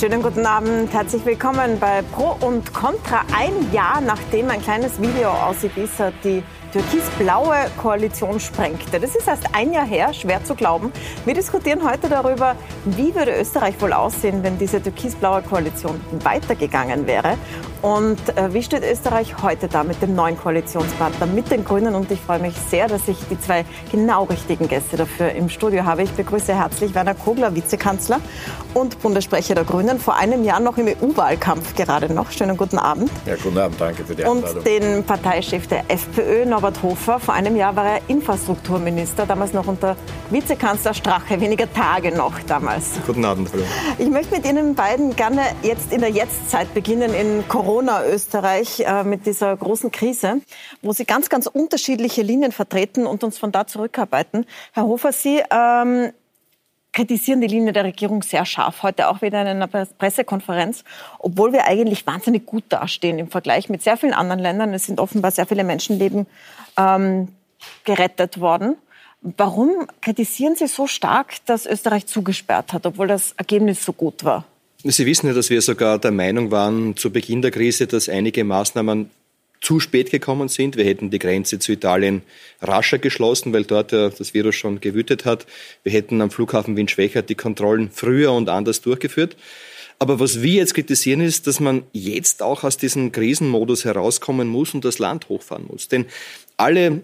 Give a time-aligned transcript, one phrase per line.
[0.00, 3.20] Schönen guten Abend, herzlich willkommen bei Pro und Contra.
[3.36, 9.00] Ein Jahr nachdem ein kleines Video aus Ibiza die türkis-blaue Koalition sprengte.
[9.00, 10.92] Das ist erst ein Jahr her, schwer zu glauben.
[11.24, 17.36] Wir diskutieren heute darüber, wie würde Österreich wohl aussehen, wenn diese türkis-blaue Koalition weitergegangen wäre.
[17.82, 21.94] Und äh, wie steht Österreich heute da mit dem neuen Koalitionspartner, mit den Grünen?
[21.94, 25.84] Und ich freue mich sehr, dass ich die zwei genau richtigen Gäste dafür im Studio
[25.84, 26.02] habe.
[26.02, 28.20] Ich begrüße herzlich Werner Kogler, Vizekanzler
[28.74, 32.30] und Bundessprecher der Grünen, vor einem Jahr noch im EU-Wahlkampf gerade noch.
[32.30, 33.10] Schönen guten Abend.
[33.24, 34.58] Ja, guten Abend, danke für die Einladung.
[34.58, 37.18] Und den Parteichef der FPÖ, Norbert Hofer.
[37.20, 39.96] Vor einem Jahr war er Infrastrukturminister, damals noch unter
[40.28, 43.00] Vizekanzler Strache, weniger Tage noch damals.
[43.06, 43.62] Guten Abend, hallo.
[43.96, 49.24] Ich möchte mit Ihnen beiden gerne jetzt in der Jetztzeit beginnen, in Corona-Österreich, äh, mit
[49.24, 50.42] dieser großen Krise,
[50.82, 54.44] wo Sie ganz, ganz unterschiedliche Linien vertreten und uns von da zurückarbeiten.
[54.72, 56.12] Herr Hofer, Sie ähm,
[56.92, 58.82] kritisieren die Linie der Regierung sehr scharf.
[58.82, 60.84] Heute auch wieder in einer Pressekonferenz,
[61.18, 64.74] obwohl wir eigentlich wahnsinnig gut dastehen im Vergleich mit sehr vielen anderen Ländern.
[64.74, 66.26] Es sind offenbar sehr viele Menschenleben
[66.76, 67.28] ähm,
[67.84, 68.76] gerettet worden.
[69.22, 74.44] Warum kritisieren Sie so stark, dass Österreich zugesperrt hat, obwohl das Ergebnis so gut war?
[74.82, 78.44] Sie wissen ja, dass wir sogar der Meinung waren zu Beginn der Krise, dass einige
[78.44, 79.10] Maßnahmen
[79.60, 80.76] zu spät gekommen sind.
[80.76, 82.22] Wir hätten die Grenze zu Italien
[82.62, 85.46] rascher geschlossen, weil dort ja das Virus schon gewütet hat.
[85.82, 89.36] Wir hätten am Flughafen Wien-Schwächert die Kontrollen früher und anders durchgeführt.
[89.98, 94.72] Aber was wir jetzt kritisieren ist, dass man jetzt auch aus diesem Krisenmodus herauskommen muss
[94.72, 95.88] und das Land hochfahren muss.
[95.88, 96.06] Denn
[96.56, 97.02] alle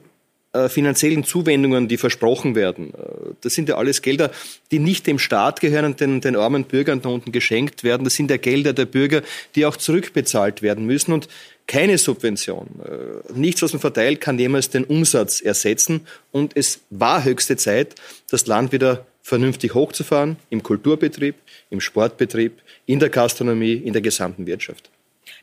[0.55, 4.31] äh, finanziellen Zuwendungen, die versprochen werden, äh, das sind ja alles Gelder,
[4.71, 8.05] die nicht dem Staat gehören und den, den armen Bürgern da unten geschenkt werden.
[8.05, 9.21] Das sind ja Gelder der Bürger,
[9.55, 11.13] die auch zurückbezahlt werden müssen.
[11.13, 11.29] Und
[11.67, 16.07] keine Subvention, äh, nichts, was man verteilt, kann jemals den Umsatz ersetzen.
[16.33, 17.95] Und es war höchste Zeit,
[18.31, 21.35] das Land wieder vernünftig hochzufahren, im Kulturbetrieb,
[21.71, 24.91] im Sportbetrieb, in der Gastronomie, in der gesamten Wirtschaft.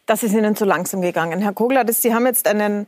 [0.06, 1.42] Das ist Ihnen zu langsam gegangen.
[1.42, 2.88] Herr Kogler, Sie haben jetzt einen,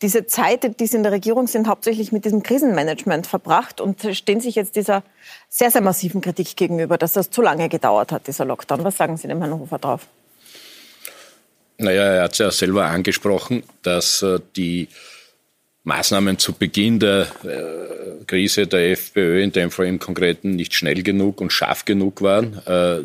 [0.00, 4.40] diese Zeit, die Sie in der Regierung sind, hauptsächlich mit diesem Krisenmanagement verbracht und stehen
[4.40, 5.04] sich jetzt dieser
[5.48, 8.82] sehr, sehr massiven Kritik gegenüber, dass das zu lange gedauert hat, dieser Lockdown.
[8.82, 10.08] Was sagen Sie dem Herrn Hofer drauf?
[11.82, 14.88] Naja, er hat es ja selber angesprochen, dass äh, die
[15.84, 21.02] Maßnahmen zu Beginn der äh, Krise der FPÖ, in dem Fall im Konkreten, nicht schnell
[21.02, 22.58] genug und scharf genug waren.
[22.66, 23.00] Äh,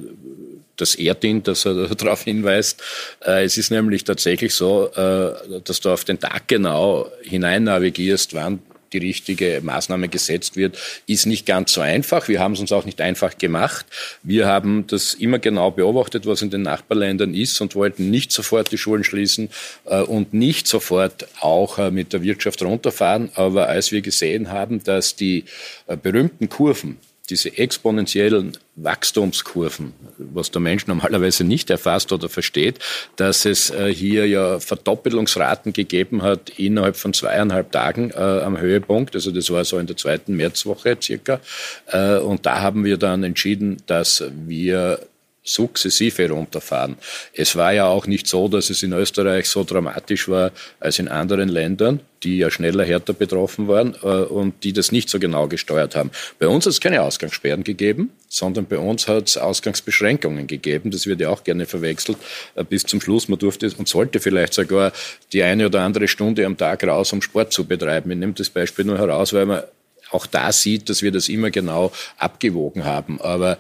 [0.75, 2.83] das ehrt ihn, dass er darauf hinweist.
[3.21, 8.59] Es ist nämlich tatsächlich so, dass du auf den Tag genau hinein navigierst, wann
[8.93, 10.77] die richtige Maßnahme gesetzt wird,
[11.07, 12.27] ist nicht ganz so einfach.
[12.27, 13.85] Wir haben es uns auch nicht einfach gemacht.
[14.23, 18.71] Wir haben das immer genau beobachtet, was in den Nachbarländern ist und wollten nicht sofort
[18.71, 19.49] die Schulen schließen
[19.85, 23.29] äh, und nicht sofort auch äh, mit der Wirtschaft runterfahren.
[23.35, 25.45] Aber als wir gesehen haben, dass die
[25.87, 26.97] äh, berühmten Kurven,
[27.29, 32.79] diese exponentiellen Wachstumskurven, was der Mensch normalerweise nicht erfasst oder versteht,
[33.15, 39.15] dass es äh, hier ja Verdoppelungsraten gegeben hat innerhalb von zweieinhalb Tagen äh, am Höhepunkt.
[39.15, 41.41] Also das war so in der zweiten Märzwoche circa.
[41.87, 44.99] Äh, und da haben wir dann entschieden, dass wir
[45.47, 46.97] sukzessive runterfahren.
[47.33, 51.07] Es war ja auch nicht so, dass es in Österreich so dramatisch war als in
[51.07, 55.47] anderen Ländern, die ja schneller, härter betroffen waren äh, und die das nicht so genau
[55.47, 56.11] gesteuert haben.
[56.39, 60.91] Bei uns hat es keine Ausgangssperren gegeben, sondern bei uns hat es Ausgangsbeschränkungen gegeben.
[60.91, 62.17] Das wird ja auch gerne verwechselt
[62.55, 63.29] äh, bis zum Schluss.
[63.29, 64.91] Man durfte und sollte vielleicht sogar
[65.31, 68.11] die eine oder andere Stunde am Tag raus, um Sport zu betreiben.
[68.11, 69.63] Ich nehme das Beispiel nur heraus, weil man
[70.11, 73.21] auch da sieht, dass wir das immer genau abgewogen haben.
[73.21, 73.57] Aber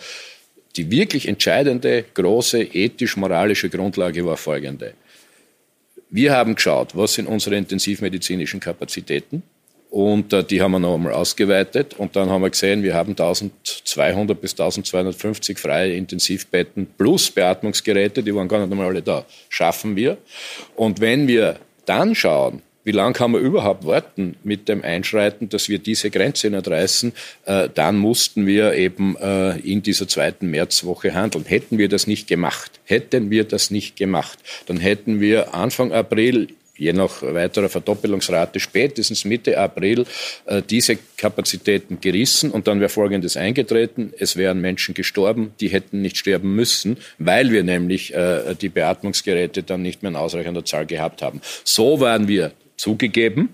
[0.77, 4.93] die wirklich entscheidende, große ethisch-moralische Grundlage war folgende.
[6.09, 9.43] Wir haben geschaut, was sind unsere intensivmedizinischen Kapazitäten
[9.89, 13.11] und äh, die haben wir noch einmal ausgeweitet und dann haben wir gesehen, wir haben
[13.11, 19.25] 1200 bis 1250 freie Intensivbetten plus Beatmungsgeräte, die waren gar nicht einmal alle da.
[19.49, 20.17] Schaffen wir.
[20.75, 25.67] Und wenn wir dann schauen, wie lange kann man überhaupt warten mit dem Einschreiten, dass
[25.67, 27.11] wir diese Grenze nicht reißen?
[27.43, 31.43] Äh, dann mussten wir eben äh, in dieser zweiten Märzwoche handeln.
[31.45, 36.47] Hätten wir das nicht gemacht, hätten wir das nicht gemacht, dann hätten wir Anfang April
[36.77, 40.05] je nach weiterer Verdoppelungsrate spätestens Mitte April
[40.45, 44.13] äh, diese Kapazitäten gerissen und dann wäre Folgendes eingetreten.
[44.17, 49.63] Es wären Menschen gestorben, die hätten nicht sterben müssen, weil wir nämlich äh, die Beatmungsgeräte
[49.63, 51.41] dann nicht mehr in ausreichender Zahl gehabt haben.
[51.65, 53.49] So waren wir zugegeben,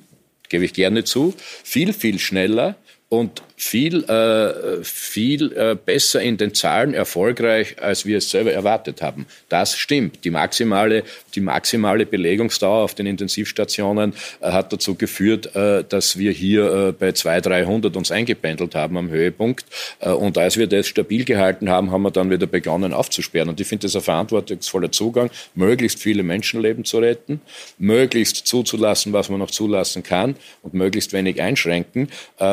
[0.50, 1.34] gebe ich gerne zu,
[1.64, 2.75] viel, viel schneller
[3.13, 9.01] und viel, äh, viel äh, besser in den Zahlen erfolgreich, als wir es selber erwartet
[9.01, 9.25] haben.
[9.50, 10.25] Das stimmt.
[10.25, 11.04] Die maximale,
[11.36, 16.92] die maximale Belegungsdauer auf den Intensivstationen äh, hat dazu geführt, äh, dass wir hier äh,
[16.92, 19.65] bei 200, 300 uns eingependelt haben am Höhepunkt.
[20.00, 23.50] Äh, und als wir das stabil gehalten haben, haben wir dann wieder begonnen aufzusperren.
[23.50, 27.39] Und ich finde das ein verantwortungsvoller Zugang, möglichst viele Menschenleben zu retten,
[27.77, 32.10] möglichst zuzulassen, was man noch zulassen kann und möglichst wenig einschränken.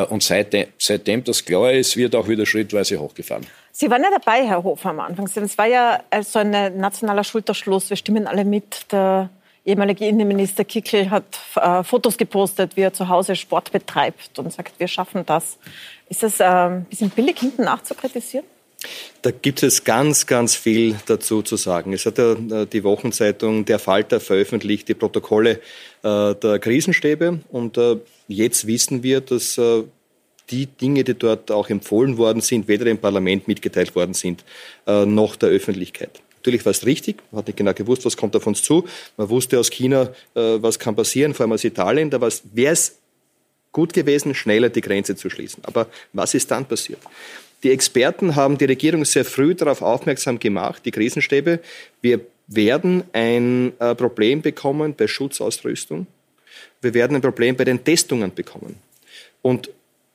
[0.09, 3.45] Und seitdem, seitdem das klar ist, wird auch wieder schrittweise hochgefahren.
[3.71, 5.25] Sie waren ja dabei, Herr Hofer, am Anfang.
[5.25, 7.89] Es war ja so ein nationaler Schulterschluss.
[7.89, 8.91] Wir stimmen alle mit.
[8.91, 9.29] Der
[9.65, 14.79] ehemalige Innenminister Kickel hat äh, Fotos gepostet, wie er zu Hause Sport betreibt und sagt,
[14.79, 15.57] wir schaffen das.
[16.09, 18.45] Ist das äh, ein bisschen billig hinten nachzukritisieren?
[19.21, 21.93] Da gibt es ganz, ganz viel dazu zu sagen.
[21.93, 25.61] Es hat ja äh, die Wochenzeitung Der Falter veröffentlicht die Protokolle
[26.03, 29.59] äh, der Krisenstäbe und äh, jetzt wissen wir, dass
[30.51, 34.43] die Dinge, die dort auch empfohlen worden sind, weder im Parlament mitgeteilt worden sind,
[34.85, 36.21] noch der Öffentlichkeit.
[36.37, 38.85] Natürlich war es richtig, man hat nicht genau gewusst, was kommt auf uns zu.
[39.15, 42.09] Man wusste aus China, was kann passieren, vor allem aus Italien.
[42.09, 42.97] Da wäre es
[43.71, 45.63] gut gewesen, schneller die Grenze zu schließen.
[45.65, 46.99] Aber was ist dann passiert?
[47.63, 51.59] Die Experten haben die Regierung sehr früh darauf aufmerksam gemacht, die Krisenstäbe.
[52.01, 56.07] Wir werden ein äh, Problem bekommen bei Schutzausrüstung.
[56.81, 58.77] Wir werden ein Problem bei den Testungen bekommen.
[59.43, 59.69] Und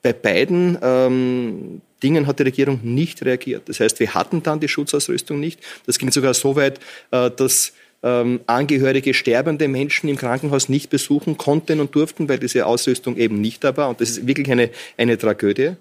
[0.07, 3.69] bei beiden ähm, Dingen hat die Regierung nicht reagiert.
[3.69, 5.59] Das heißt, wir hatten dann die Schutzausrüstung nicht.
[5.85, 6.79] Das ging sogar so weit,
[7.11, 7.73] äh, dass
[8.05, 13.41] ähm, Angehörige sterbende Menschen im Krankenhaus nicht besuchen konnten und durften, weil diese Ausrüstung eben
[13.41, 13.89] nicht da war.
[13.89, 15.73] Und das ist wirklich eine, eine Tragödie.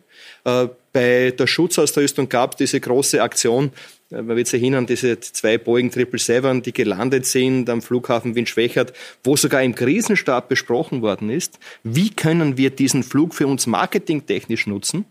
[0.44, 3.72] Äh, bei der Schutzausrüstung gab es diese große Aktion,
[4.10, 8.94] man wird sich erinnern, diese zwei Boeing 777, die gelandet sind am Flughafen Wien-Schwächert,
[9.24, 14.68] wo sogar im Krisenstab besprochen worden ist, wie können wir diesen Flug für uns marketingtechnisch
[14.68, 15.06] nutzen.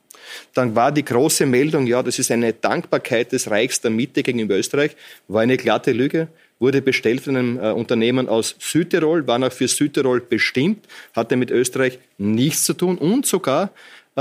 [0.54, 4.56] Dann war die große Meldung, ja, das ist eine Dankbarkeit des Reichs der Mitte gegenüber
[4.56, 4.96] Österreich,
[5.28, 6.28] war eine glatte Lüge
[6.60, 11.50] wurde bestellt von einem äh, Unternehmen aus Südtirol, war auch für Südtirol bestimmt, hatte mit
[11.50, 13.68] Österreich nichts zu tun und sogar äh,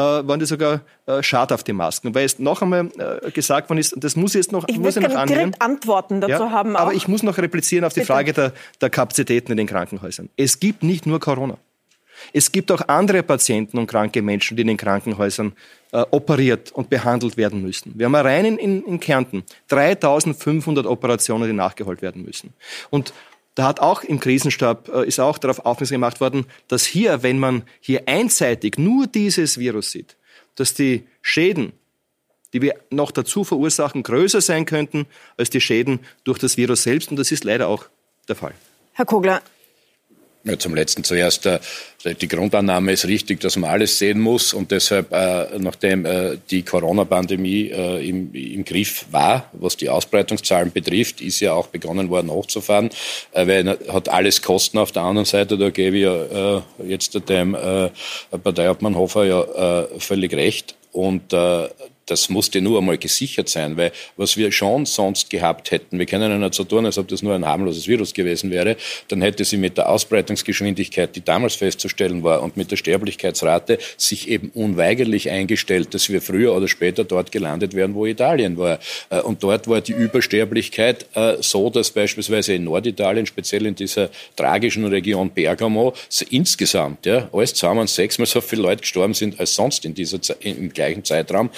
[0.02, 2.16] waren die sogar äh, schadhafte Masken.
[2.16, 4.98] Weil es noch einmal äh, gesagt worden ist, das muss ich jetzt noch, ich muss
[4.98, 6.76] ich noch direkt Antworten dazu ja, haben.
[6.76, 6.82] Auch.
[6.82, 8.14] Aber ich muss noch replizieren auf die Bitte.
[8.14, 10.30] Frage der, der Kapazitäten in den Krankenhäusern.
[10.38, 11.58] Es gibt nicht nur Corona.
[12.32, 15.54] Es gibt auch andere Patienten und kranke Menschen, die in den Krankenhäusern
[15.92, 17.94] äh, operiert und behandelt werden müssen.
[17.96, 22.54] Wir haben allein in, in, in Kärnten 3500 Operationen, die nachgeholt werden müssen.
[22.90, 23.14] Und
[23.56, 27.40] da hat auch im Krisenstab, äh, ist auch darauf aufmerksam gemacht worden, dass hier, wenn
[27.40, 30.18] man hier einseitig nur dieses Virus sieht,
[30.56, 31.74] dass die Schäden,
[32.54, 35.06] die wir noch dazu verursachen, größer sein könnten
[35.38, 37.10] als die Schäden durch das Virus selbst.
[37.12, 37.86] Und das ist leider auch
[38.28, 38.54] der Fall.
[38.94, 39.42] Herr Kogler,
[40.44, 41.46] ja, zum Letzten zuerst.
[41.46, 41.60] Äh,
[42.20, 46.64] die Grundannahme ist richtig, dass man alles sehen muss und deshalb, äh, nachdem äh, die
[46.64, 52.90] Corona-Pandemie im, im Griff war, was die Ausbreitungszahlen betrifft, ist ja auch begonnen worden hochzufahren,
[53.34, 55.58] weil hat alles Kosten auf der anderen Seite.
[55.58, 57.56] Da gebe ich ja jetzt dem
[58.32, 60.76] Parteiobmann Hofer ja völlig recht.
[60.92, 61.34] Und
[62.06, 66.30] das musste nur einmal gesichert sein, weil was wir schon sonst gehabt hätten, wir können
[66.30, 68.76] ja nicht so tun, als ob das nur ein harmloses Virus gewesen wäre,
[69.08, 74.28] dann hätte sie mit der Ausbreitungsgeschwindigkeit, die damals festzustellen war, und mit der Sterblichkeitsrate sich
[74.30, 78.80] eben unweigerlich eingestellt, dass wir früher oder später dort gelandet wären, wo Italien war.
[79.10, 84.10] Äh, und dort war die Übersterblichkeit äh, so, dass beispielsweise in Norditalien, speziell in dieser
[84.36, 85.94] tragischen Region Bergamo,
[86.30, 90.72] insgesamt, ja, alles zusammen sechsmal so viele Leute gestorben sind als sonst in dieser, im
[90.74, 91.50] gleichen Zeitraum.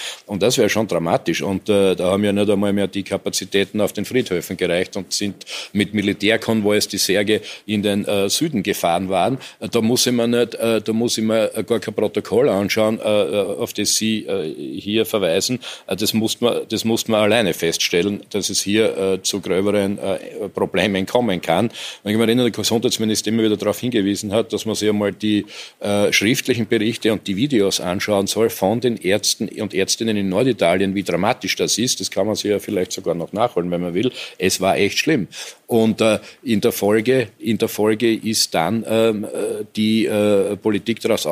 [0.42, 1.42] Das wäre schon dramatisch.
[1.42, 5.14] Und äh, da haben ja nicht einmal mehr die Kapazitäten auf den Friedhöfen gereicht und
[5.14, 9.38] sind mit Militärkonvois die Särge in den äh, Süden gefahren waren.
[9.60, 13.00] Äh, da muss ich mir nicht, äh, da muss ich mir gar kein Protokoll anschauen,
[13.00, 15.60] äh, äh auf das Sie äh, hier verweisen.
[15.88, 19.98] Äh, das muss man, das muss man alleine feststellen, dass es hier äh, zu gröberen
[19.98, 21.72] äh, Problemen kommen kann.
[22.04, 25.46] Und ich erinnere, der Gesundheitsminister immer wieder darauf hingewiesen hat, dass man sich einmal die
[25.80, 30.30] äh, schriftlichen Berichte und die Videos anschauen soll von den Ärzten und Ärztinnen in in
[30.30, 32.00] Norditalien, wie dramatisch das ist.
[32.00, 34.12] Das kann man sich ja vielleicht sogar noch nachholen, wenn man will.
[34.38, 35.28] Es war echt schlimm.
[35.68, 41.00] Und äh, in, der Folge, in der Folge ist dann ähm, äh, die äh, Politik
[41.00, 41.26] daraus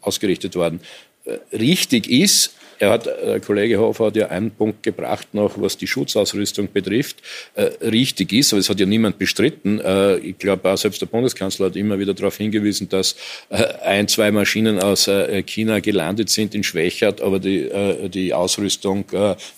[0.00, 0.80] ausgerichtet worden.
[1.24, 5.60] Äh, richtig ist, er hat, der äh, Kollege Hofer hat ja einen Punkt gebracht noch,
[5.60, 7.16] was die Schutzausrüstung betrifft,
[7.54, 9.80] äh, richtig ist, aber es hat ja niemand bestritten.
[9.80, 13.16] Äh, ich glaube, auch selbst der Bundeskanzler hat immer wieder darauf hingewiesen, dass
[13.50, 18.32] äh, ein, zwei Maschinen aus äh, China gelandet sind in Schwächert, aber die, äh, die
[18.32, 19.04] Ausrüstung,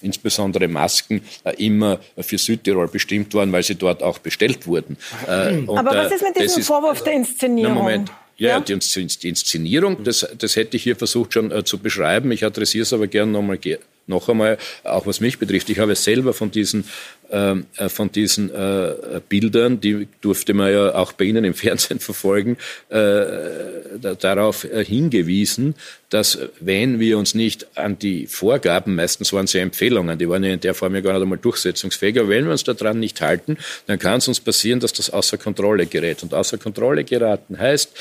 [0.01, 1.23] insbesondere Masken,
[1.59, 4.97] immer für Südtirol bestimmt waren, weil sie dort auch bestellt wurden.
[5.27, 7.75] aber was ist mit diesem Vorwurf der Inszenierung?
[7.75, 8.13] Na, Moment.
[8.43, 8.59] Ja.
[8.59, 12.33] Die, die, Inszenierung, das, das hätte ich hier versucht schon äh, zu beschreiben.
[12.33, 13.59] Ich adressiere es aber gerne nochmal
[14.07, 16.85] noch einmal, auch was mich betrifft, ich habe selber von diesen,
[17.31, 22.01] ähm, äh, von diesen äh, Bildern, die durfte man ja auch bei Ihnen im Fernsehen
[22.01, 22.57] verfolgen,
[22.89, 25.77] äh, darauf äh, hingewiesen,
[26.11, 30.53] dass wenn wir uns nicht an die Vorgaben, meistens waren ja Empfehlungen, die waren ja
[30.53, 33.57] in der Form ja gar nicht einmal durchsetzungsfähig, aber wenn wir uns daran nicht halten,
[33.87, 36.23] dann kann es uns passieren, dass das außer Kontrolle gerät.
[36.23, 37.93] Und außer Kontrolle geraten heißt,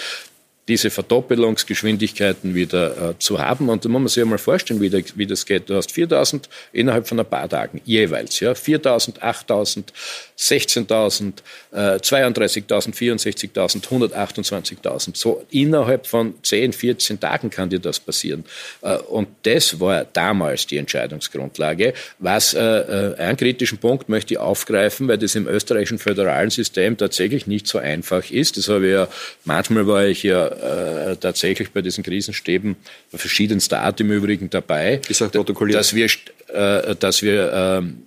[0.68, 3.68] diese Verdoppelungsgeschwindigkeiten wieder äh, zu haben.
[3.68, 5.70] Und da muss man sich einmal vorstellen, wie, der, wie, das geht.
[5.70, 8.40] Du hast 4000 innerhalb von ein paar Tagen jeweils.
[8.40, 8.54] Ja?
[8.54, 9.92] 4000, 8000,
[10.38, 11.34] 16.000,
[11.72, 15.18] äh, 32.000, 64.000, 128.000.
[15.18, 18.46] So innerhalb von 10, 14 Tagen kann dir das passieren.
[18.82, 21.94] Äh, und das war damals die Entscheidungsgrundlage.
[22.20, 26.98] Was, äh, äh, einen kritischen Punkt möchte ich aufgreifen, weil das im österreichischen föderalen System
[26.98, 28.58] tatsächlich nicht so einfach ist.
[28.58, 29.08] Das habe ich ja,
[29.44, 32.76] manchmal war ich ja äh, tatsächlich bei diesen Krisenstäben
[33.14, 35.02] verschiedenster Art im Übrigen dabei.
[35.10, 35.80] Ist auch protokolliert.
[35.80, 36.08] Dass wir,
[36.54, 38.04] äh, dass wir ähm,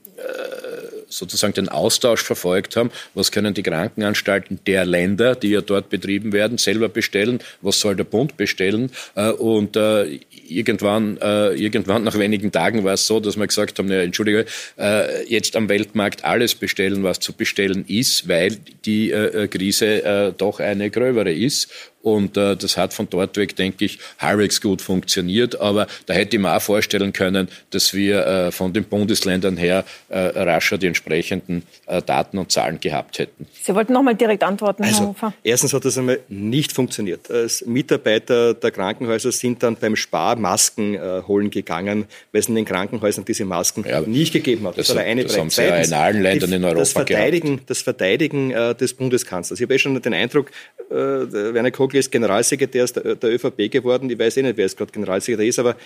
[1.15, 2.91] sozusagen den Austausch verfolgt haben.
[3.15, 7.39] Was können die Krankenanstalten der Länder, die ja dort betrieben werden, selber bestellen?
[7.63, 8.91] Was soll der Bund bestellen?
[9.15, 13.79] Äh, und äh, irgendwann, äh, irgendwann nach wenigen Tagen war es so, dass wir gesagt
[13.79, 14.47] haben, ja, entschuldige,
[15.27, 19.11] jetzt am Weltmarkt alles bestellen, was zu bestellen ist, weil die
[19.51, 21.69] Krise doch eine gröbere ist.
[22.04, 25.58] Und äh, das hat von dort weg, denke ich, halbwegs gut funktioniert.
[25.58, 29.87] Aber da hätte ich mir auch vorstellen können, dass wir äh, von den Bundesländern her
[30.11, 33.46] äh, rascher die entsprechenden äh, Daten und Zahlen gehabt hätten.
[33.62, 35.32] Sie wollten noch mal direkt antworten, also, Herr Hofer.
[35.42, 37.30] Erstens hat das einmal nicht funktioniert.
[37.30, 42.54] Als Mitarbeiter der Krankenhäuser sind dann beim Spar Masken äh, holen gegangen, weil es in
[42.54, 44.76] den Krankenhäusern diese Masken ja, nicht gegeben hat.
[44.76, 47.62] Das, das, war eine das haben sie ja in allen Ländern in Europa das Verteidigen,
[47.64, 49.58] Das Verteidigen äh, des Bundeskanzlers.
[49.58, 50.50] Ich habe eh schon den Eindruck,
[50.90, 54.11] äh, Werner Kogel ist Generalsekretär der, ÖVP geworden.
[54.11, 55.77] Ich weiß eh nicht, wer jetzt gerade Generalsekretär ist, aber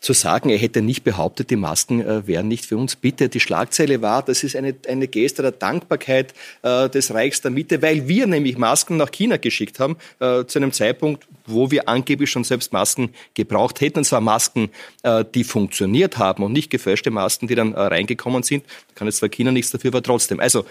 [0.00, 2.96] zu sagen, er hätte nicht behauptet, die Masken äh, wären nicht für uns.
[2.96, 7.52] Bitte, die Schlagzeile war, das ist eine, eine Geste der Dankbarkeit äh, des Reichs der
[7.52, 11.88] Mitte, weil wir nämlich Masken nach China geschickt haben, äh, zu einem Zeitpunkt, wo wir
[11.88, 13.98] angeblich schon selbst Masken gebraucht hätten.
[13.98, 14.70] Und zwar Masken,
[15.04, 18.64] äh, die funktioniert haben und nicht gefälschte Masken, die dann äh, reingekommen sind.
[18.88, 20.40] Da kann jetzt zwar China nichts dafür, aber trotzdem.
[20.40, 20.64] Also,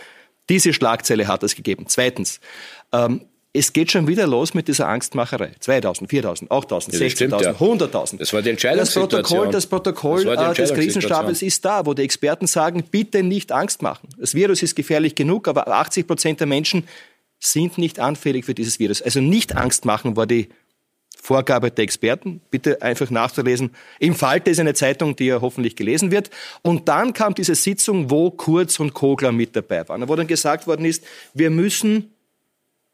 [0.50, 1.86] diese Schlagzeile hat es gegeben.
[1.88, 2.42] Zweitens,
[2.92, 3.22] ähm,
[3.54, 5.52] es geht schon wieder los mit dieser Angstmacherei.
[5.60, 7.52] 2000, 4000, 8000, 16.000, ja.
[7.52, 8.18] 100.000.
[8.18, 9.52] Das war die Entscheidungssituation.
[9.52, 13.24] Das Protokoll, das Protokoll das äh, des Krisenstabes ist da, wo die Experten sagen, bitte
[13.24, 14.08] nicht Angst machen.
[14.18, 16.88] Das Virus ist gefährlich genug, aber 80 Prozent der Menschen
[17.40, 19.02] sind nicht anfällig für dieses Virus.
[19.02, 20.48] Also nicht Angst machen war die
[21.22, 22.40] Vorgabe der Experten.
[22.52, 23.72] Bitte einfach nachzulesen.
[24.00, 26.30] Im Falte ist eine Zeitung, die ja hoffentlich gelesen wird.
[26.62, 30.68] Und dann kam diese Sitzung, wo Kurz und Kogler mit dabei waren, wo dann gesagt
[30.68, 31.04] worden ist,
[31.34, 32.11] wir müssen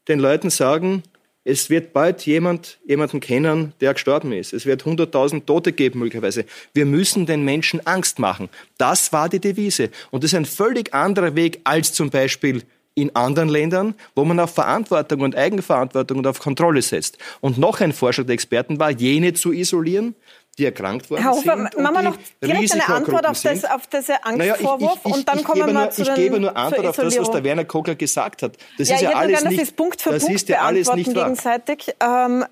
[0.08, 1.02] den Leuten sagen,
[1.44, 4.52] es wird bald jemand jemanden kennen, der gestorben ist.
[4.52, 6.44] Es wird 100.000 Tote geben möglicherweise.
[6.74, 8.50] Wir müssen den Menschen Angst machen.
[8.76, 9.90] Das war die Devise.
[10.10, 14.40] Und das ist ein völlig anderer Weg als zum Beispiel in anderen Ländern, wo man
[14.40, 17.16] auf Verantwortung und Eigenverantwortung und auf Kontrolle setzt.
[17.40, 20.16] Und noch ein Vorschlag der Experten war, jene zu isolieren,
[20.58, 21.78] die erkrankt worden Herr Hofer, sind.
[21.78, 25.14] Machen wir noch direkt eine Antwort auf, das, auf diesen Angstvorwurf naja, ich, ich, ich,
[25.14, 27.64] und dann kommen wir mal zu Ich gebe nur Antwort auf das, was der Werner
[27.64, 28.56] Kogler gesagt hat.
[28.76, 30.60] Das ja, ist ja alles gerne, nicht, das ist Punkt für das Punkt ist ja
[30.62, 31.94] alles nicht gegenseitig.
[32.00, 32.44] Ähm,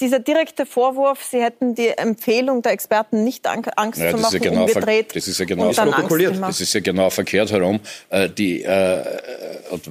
[0.00, 3.70] dieser direkte Vorwurf, Sie hätten die Empfehlung der Experten nicht Angst
[4.00, 6.36] ja, zu machen, ja genau umgedreht das ist ja genau protokolliert.
[6.40, 7.78] Das ist ja genau verkehrt herum.
[8.10, 9.04] Äh, die, äh,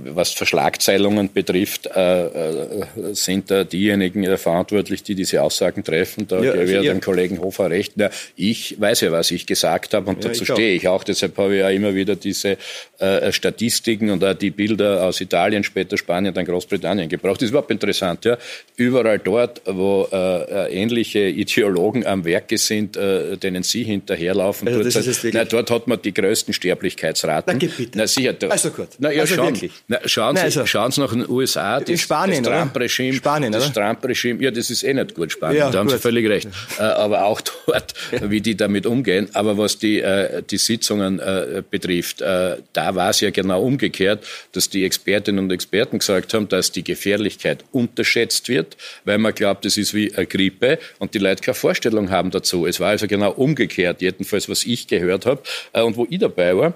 [0.05, 6.27] was Verschlagzeilungen betrifft, äh, äh, sind da diejenigen äh, verantwortlich, die diese Aussagen treffen.
[6.27, 7.93] Da ja, gebe ich also dem Kollegen Hofer recht.
[7.95, 11.05] Na, ich weiß ja, was ich gesagt habe und ja, dazu stehe ich auch.
[11.05, 12.57] Deshalb habe ich ja immer wieder diese
[12.99, 17.37] äh, Statistiken und auch die Bilder aus Italien, später Spanien, dann Großbritannien gebraucht.
[17.37, 18.25] Das ist überhaupt interessant.
[18.25, 18.37] Ja?
[18.75, 24.67] Überall dort, wo äh, ähnliche Ideologen am Werke sind, äh, denen Sie hinterherlaufen.
[24.67, 27.57] Also dort, hat, na, dort hat man die größten Sterblichkeitsraten.
[27.59, 27.97] Na, bitte.
[27.97, 28.89] Na, sicher, da, also gut.
[28.99, 31.79] Na, ja, also schauen, na, schauen, Sie, also, schauen Sie nach den USA.
[31.79, 33.13] Das, in Spanien, das Trump-Regime.
[33.13, 35.57] Spanien, das Trump-Regime, ja, das ist eh nicht gut, Spanien.
[35.57, 35.97] Ja, da haben gut.
[35.97, 36.47] Sie völlig recht.
[36.79, 39.29] Äh, aber auch dort, wie die damit umgehen.
[39.33, 44.25] Aber was die, äh, die Sitzungen äh, betrifft, äh, da war es ja genau umgekehrt,
[44.53, 49.65] dass die Expertinnen und Experten gesagt haben, dass die Gefährlichkeit unterschätzt wird, weil man glaubt,
[49.65, 52.65] es ist ist wie eine Grippe und die Leute keine Vorstellung haben dazu.
[52.65, 56.57] Es war also genau umgekehrt, jedenfalls was ich gehört habe äh, und wo ich dabei
[56.57, 56.73] war.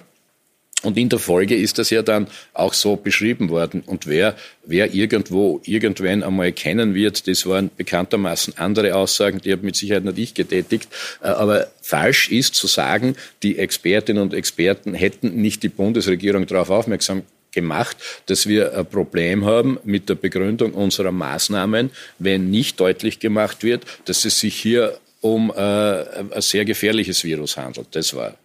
[0.83, 3.81] Und in der Folge ist das ja dann auch so beschrieben worden.
[3.83, 9.65] Und wer, wer irgendwo, irgendwann einmal kennen wird, das waren bekanntermaßen andere Aussagen, die habe
[9.65, 10.87] mit Sicherheit nicht ich getätigt.
[11.23, 16.69] Äh, aber falsch ist zu sagen, die Expertinnen und Experten hätten nicht die Bundesregierung darauf
[16.69, 17.23] aufmerksam
[17.57, 17.97] gemacht,
[18.27, 23.83] dass wir ein Problem haben mit der Begründung unserer Maßnahmen, wenn nicht deutlich gemacht wird,
[24.05, 27.87] dass es sich hier um äh, ein sehr gefährliches Virus handelt.
[27.91, 28.35] Das war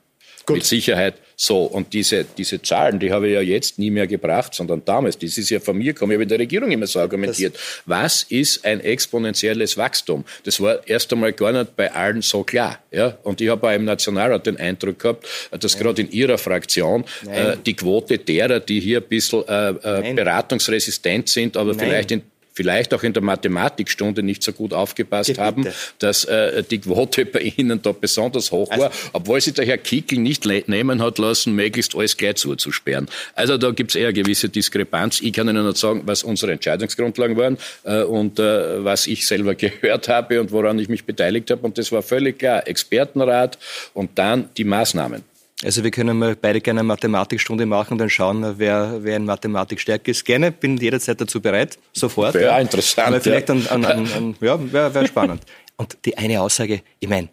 [0.47, 0.57] Gut.
[0.57, 1.65] mit Sicherheit so.
[1.65, 5.39] Und diese, diese Zahlen, die habe ich ja jetzt nie mehr gebracht, sondern damals, das
[5.39, 6.13] ist ja von mir gekommen.
[6.13, 7.55] Ich habe in der Regierung immer so argumentiert.
[7.55, 10.25] Das was ist ein exponentielles Wachstum?
[10.45, 12.79] Das war erst einmal gar nicht bei allen so klar.
[12.91, 13.19] Ja?
[13.23, 15.81] Und ich habe auch im Nationalrat den Eindruck gehabt, dass ja.
[15.81, 21.29] gerade in Ihrer Fraktion äh, die Quote derer, die hier ein bisschen äh, äh beratungsresistent
[21.29, 21.79] sind, aber Nein.
[21.79, 22.23] vielleicht in
[22.53, 25.41] vielleicht auch in der Mathematikstunde nicht so gut aufgepasst Bitte.
[25.41, 25.67] haben,
[25.99, 29.79] dass äh, die Quote bei Ihnen da besonders hoch war, also, obwohl sich der Herr
[29.79, 33.09] Kickel nicht nehmen hat lassen, möglichst alles gleich zuzusperren.
[33.35, 35.21] Also da gibt es eher gewisse Diskrepanz.
[35.21, 39.55] Ich kann Ihnen nur sagen, was unsere Entscheidungsgrundlagen waren äh, und äh, was ich selber
[39.57, 41.63] gehört habe und woran ich mich beteiligt habe.
[41.63, 42.67] Und das war völlig klar.
[42.67, 43.59] Expertenrat
[43.95, 45.32] und dann die Maßnahmen.
[45.65, 49.25] Also wir können mal beide gerne eine Mathematikstunde machen und dann schauen, wer, wer in
[49.25, 50.25] Mathematik stärker ist.
[50.25, 52.35] Gerne, bin jederzeit dazu bereit, sofort.
[52.35, 52.59] Wäre ja.
[52.59, 53.09] interessant.
[53.09, 53.55] Aber vielleicht ja.
[53.55, 55.43] An, an, an, ja, wäre wär spannend.
[55.77, 57.29] Und die eine Aussage, ich meine,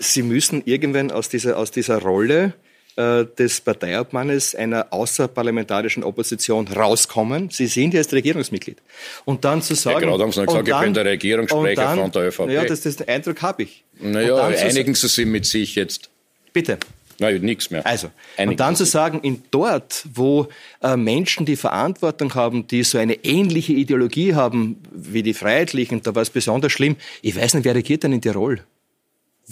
[0.00, 2.54] Sie müssen irgendwann aus dieser, aus dieser Rolle
[2.96, 7.50] äh, des Parteiobmannes einer außerparlamentarischen Opposition rauskommen.
[7.50, 8.78] Sie sind jetzt Regierungsmitglied.
[9.24, 10.00] Und dann zu sagen...
[10.00, 12.50] Ja, gerade haben Sie gesagt, dann, ich bin der Regierungssprecher dann, von der ÖVP.
[12.50, 13.84] Ja, das, das den Eindruck habe ich.
[14.00, 16.10] Naja, einigen Sie sich mit sich jetzt.
[16.58, 16.78] Bitte.
[17.20, 17.86] Nein, nichts mehr.
[17.86, 20.48] Also, Einigen und dann zu sagen, in dort, wo
[20.82, 26.16] äh, Menschen die Verantwortung haben, die so eine ähnliche Ideologie haben wie die Freiheitlichen, da
[26.16, 26.96] war es besonders schlimm.
[27.22, 28.60] Ich weiß nicht, wer regiert denn in Tirol?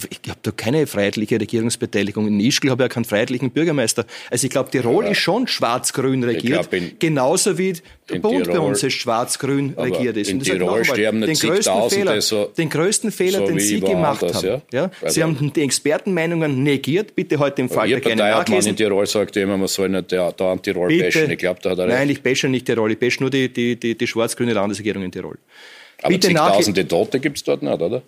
[0.09, 2.27] Ich habe da keine freiheitliche Regierungsbeteiligung.
[2.27, 4.05] In Ischgl habe ich ja keinen freiheitlichen Bürgermeister.
[4.29, 5.11] Also ich glaube, Tirol ja.
[5.11, 7.73] ist schon schwarz-grün regiert, in, genauso wie
[8.07, 10.29] der Bund Tirol, bei uns ist schwarz-grün regiert ist.
[10.29, 14.47] In Tirol sterben den größten Fehler, so, den größten Fehler, so den Sie gemacht haben.
[14.47, 14.61] Ja?
[14.71, 14.91] ja?
[15.01, 17.15] Also, Sie haben die Expertenmeinungen negiert.
[17.15, 18.71] Bitte heute im Fall der gerne nachlesen.
[18.71, 21.05] in Tirol sagt immer, man soll nicht da, an Tirol Bitte.
[21.05, 21.31] bashen.
[21.31, 21.87] Ich glaube, da hat er.
[21.87, 22.91] Nein, ich bashe nicht Tirol.
[22.91, 25.39] Ich bashe nur die, die, die, die schwarz-grüne Landesregierung in Tirol.
[26.03, 28.03] Aber Bitte zigtausende Tote gibt es dort nicht, oder?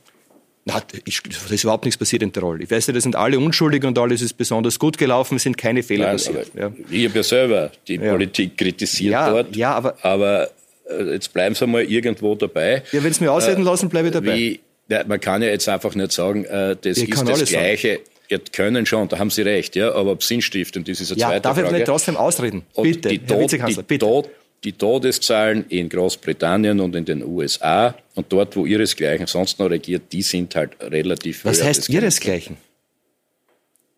[0.73, 2.61] Na, da ist überhaupt nichts passiert in Tirol.
[2.61, 5.57] Ich weiß nicht, das sind alle unschuldig und alles ist besonders gut gelaufen, es sind
[5.57, 6.51] keine Fehler Nein, passiert.
[6.57, 6.71] Ja.
[6.89, 8.11] Ich habe ja selber die ja.
[8.11, 9.55] Politik kritisiert ja, dort.
[9.55, 10.49] Ja, aber, aber
[10.89, 12.83] äh, jetzt bleiben Sie mal irgendwo dabei.
[12.91, 14.35] Ja, wenn Sie mir ausreden äh, lassen, bleibe ich dabei.
[14.35, 14.59] Wie,
[14.89, 17.93] ja, man kann ja jetzt einfach nicht sagen, äh, das ich ist das Gleiche.
[17.93, 18.03] Sagen.
[18.29, 21.41] Ja, können schon, da haben Sie recht, ja, aber sinnstiftend, das ist eine ja, zweite
[21.41, 21.63] darf Frage.
[21.63, 22.61] Darf ich nicht trotzdem ausreden?
[22.79, 24.05] Bitte, die, Tod, die, bitte.
[24.05, 24.29] Tod,
[24.63, 30.11] die Todeszahlen in Großbritannien und in den USA und dort, wo ihresgleichen sonst noch regiert,
[30.11, 32.57] die sind halt relativ Was heißt ihresgleichen?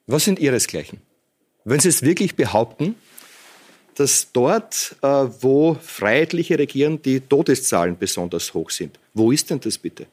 [0.07, 1.01] Was sind ihresgleichen?
[1.63, 2.95] Wenn Sie es wirklich behaupten,
[3.95, 8.97] dass dort, äh, wo Freiheitliche regieren, die Todeszahlen besonders hoch sind.
[9.13, 10.07] Wo ist denn das bitte?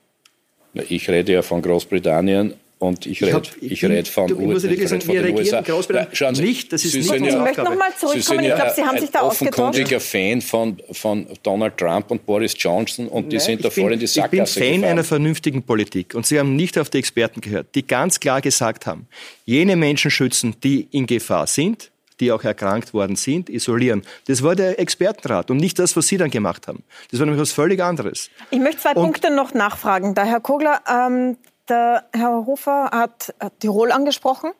[0.75, 5.25] Ich rede ja von Großbritannien und ich rede ich, red von, du, ich sagen, wir
[5.25, 6.73] regieren Großbritannien Sie, nicht.
[6.73, 8.45] Das ist Sie nicht sind ja, Ich möchte nochmal zurückkommen.
[8.45, 9.79] Ich glaube, Sie haben sich da ausgetauscht.
[9.79, 13.47] Ich bin ein offenkundiger Fan von, von Donald Trump und Boris Johnson und die Nein,
[13.47, 14.93] sind da voll in die Sackgasse Ich bin Fan gefahren.
[14.93, 18.87] einer vernünftigen Politik und Sie haben nicht auf die Experten gehört, die ganz klar gesagt
[18.87, 19.09] haben,
[19.45, 24.03] jene Menschen schützen, die in Gefahr sind, die auch erkrankt worden sind, isolieren.
[24.27, 26.83] Das war der Expertenrat und nicht das, was Sie dann gemacht haben.
[27.11, 28.31] Das war nämlich was völlig anderes.
[28.51, 30.15] Ich möchte zwei und Punkte noch nachfragen.
[30.15, 31.37] Da Herr Kogler, ähm,
[31.69, 34.51] der Herr Hofer hat Tirol angesprochen.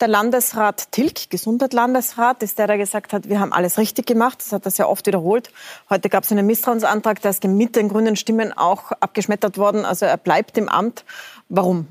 [0.00, 4.38] Der Landesrat Tilg, Gesundheitslandesrat, ist der, der gesagt hat, wir haben alles richtig gemacht.
[4.40, 5.50] Das hat er sehr oft wiederholt.
[5.88, 9.84] Heute gab es einen Misstrauensantrag, der ist mit den grünen Stimmen auch abgeschmettert worden.
[9.84, 11.04] Also er bleibt im Amt.
[11.48, 11.86] Warum?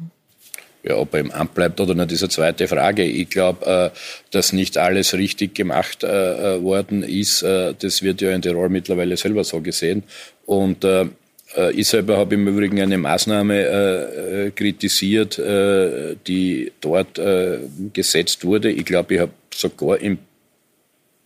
[0.84, 3.04] Ja, ob er im Amt bleibt oder nicht, ist eine zweite Frage.
[3.04, 3.98] Ich glaube, äh,
[4.32, 7.44] dass nicht alles richtig gemacht äh, äh, worden ist.
[7.44, 10.04] das wird ja in Tirol mittlerweile selber so gesehen.
[10.46, 10.84] Und
[11.74, 17.60] ich selber habe im Übrigen eine Maßnahme äh, äh, kritisiert, äh, die dort äh,
[17.94, 18.72] gesetzt wurde.
[18.72, 20.18] Ich glaube, ich habe sogar im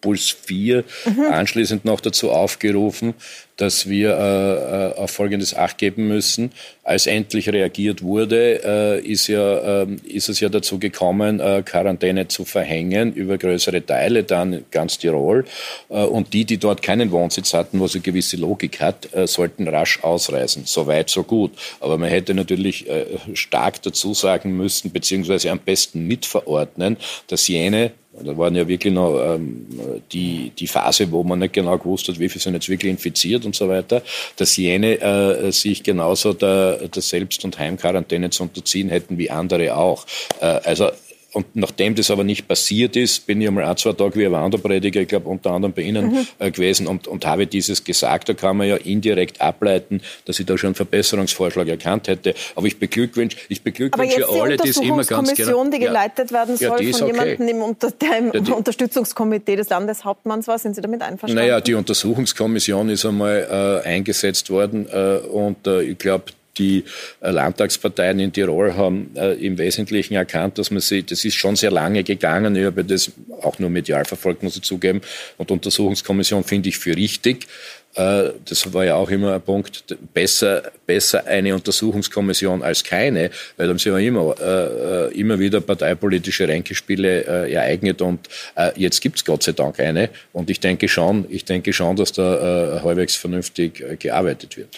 [0.06, 1.22] Puls 4 mhm.
[1.32, 3.16] anschließend noch dazu aufgerufen,
[3.58, 6.52] dass wir äh, äh, auf Folgendes Acht geben müssen.
[6.84, 12.28] Als endlich reagiert wurde, äh, ist, ja, äh, ist es ja dazu gekommen, äh, Quarantäne
[12.28, 15.46] zu verhängen über größere Teile, dann ganz Tirol.
[15.90, 20.04] Äh, und die, die dort keinen Wohnsitz hatten, was eine gewisse Logik hat, sollten rasch
[20.04, 20.64] ausreisen.
[20.66, 21.52] So weit, so gut.
[21.80, 22.86] Aber man hätte natürlich
[23.34, 27.92] stark dazu sagen müssen, beziehungsweise am besten mitverordnen, dass jene,
[28.24, 29.66] da waren ja wirklich noch ähm,
[30.12, 33.46] die, die Phase, wo man nicht genau gewusst hat, wie viele sind jetzt wirklich infiziert
[33.46, 34.02] und so weiter,
[34.38, 39.76] dass jene äh, sich genauso der, der Selbst- und Heimquarantäne zu unterziehen hätten wie andere
[39.76, 40.06] auch.
[40.40, 40.90] Äh, also
[41.36, 44.32] Und nachdem das aber nicht passiert ist, bin ich einmal ein, zwei Tage wie ein
[44.32, 46.28] Wanderprediger, ich glaube unter anderem bei Ihnen mhm.
[46.40, 48.30] äh, gewesen und, und habe dieses gesagt.
[48.30, 52.36] Da kann man ja indirekt ableiten, dass ich da schon einen Verbesserungsvorschlag erkannt hätte.
[52.56, 55.66] Aber ich beglückwünsche, ich beglückwünsche alle, die es immer ganz genau.
[55.66, 57.12] die geleitet ja, werden soll ja, von okay.
[57.12, 61.36] jemandem, im, Unter der im ja, Unterstützungskomitee des Landeshauptmanns war, sind Sie damit einverstanden?
[61.36, 66.26] Naja, die Untersuchungskommission ist einmal äh, eingesetzt worden äh, und äh, ich glaube,
[66.58, 66.84] die
[67.22, 71.56] äh, Landtagsparteien in Tirol haben äh, im Wesentlichen erkannt, dass man sie, das ist schon
[71.56, 75.02] sehr lange gegangen, ich habe das auch nur medial verfolgt, muss ich zugeben,
[75.38, 77.48] und Untersuchungskommission finde ich für richtig.
[77.96, 83.68] Äh, das war ja auch immer ein Punkt, besser, besser eine Untersuchungskommission als keine, weil
[83.68, 88.28] dann sind wir immer, äh, äh, immer wieder parteipolitische Ränkespiele äh, ereignet und
[88.76, 92.12] jetzt gibt es Gott sei Dank eine und ich denke schon, ich denke schon, dass
[92.12, 94.70] da halbwegs vernünftig gearbeitet wird.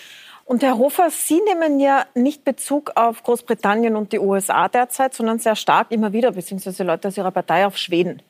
[0.48, 5.40] Und Herr Hofer, Sie nehmen ja nicht Bezug auf Großbritannien und die USA derzeit, sondern
[5.40, 8.22] sehr stark immer wieder, beziehungsweise Leute aus Ihrer Partei auf Schweden,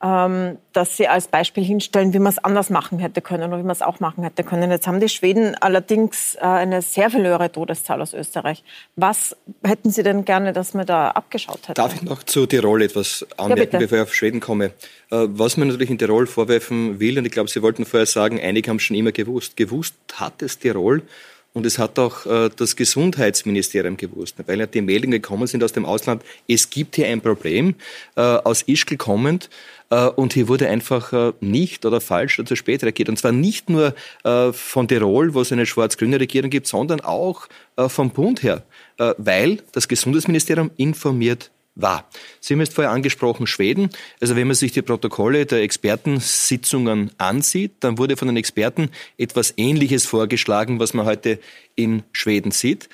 [0.00, 3.64] ähm, dass Sie als Beispiel hinstellen, wie man es anders machen hätte können oder wie
[3.64, 4.70] man es auch machen hätte können.
[4.70, 8.62] Jetzt haben die Schweden allerdings äh, eine sehr viel höhere Todeszahl als Österreich.
[8.94, 11.74] Was hätten Sie denn gerne, dass man da abgeschaut hätte?
[11.74, 14.66] Darf ich noch zu Tirol etwas anmerken, ja, bevor ich auf Schweden komme?
[15.10, 18.40] Äh, was man natürlich in Tirol vorwerfen will, und ich glaube, Sie wollten vorher sagen,
[18.40, 19.56] einige haben schon immer gewusst.
[19.56, 21.02] Gewusst hat es Tirol,
[21.52, 25.72] und es hat auch äh, das Gesundheitsministerium gewusst, weil ja die Meldungen gekommen sind aus
[25.72, 27.74] dem Ausland, es gibt hier ein Problem,
[28.16, 29.50] äh, aus Ischgl kommend.
[29.90, 33.08] Äh, und hier wurde einfach äh, nicht oder falsch oder zu spät reagiert.
[33.08, 37.48] Und zwar nicht nur äh, von Tirol, wo es eine schwarz-grüne Regierung gibt, sondern auch
[37.76, 38.62] äh, vom Bund her,
[39.16, 42.08] weil das Gesundheitsministerium informiert war.
[42.40, 43.90] Sie haben es vorher angesprochen, Schweden.
[44.20, 49.54] Also wenn man sich die Protokolle der Expertensitzungen ansieht, dann wurde von den Experten etwas
[49.56, 51.38] Ähnliches vorgeschlagen, was man heute
[51.76, 52.88] in Schweden sieht.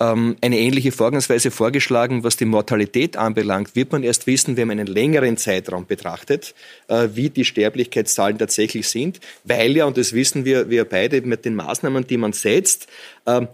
[0.00, 4.78] Ähm, eine ähnliche Vorgangsweise vorgeschlagen, was die Mortalität anbelangt, wird man erst wissen, wenn man
[4.78, 6.54] einen längeren Zeitraum betrachtet,
[6.86, 11.44] äh, wie die Sterblichkeitszahlen tatsächlich sind, weil ja, und das wissen wir, wir beide mit
[11.44, 12.86] den Maßnahmen, die man setzt,
[13.26, 13.48] ähm,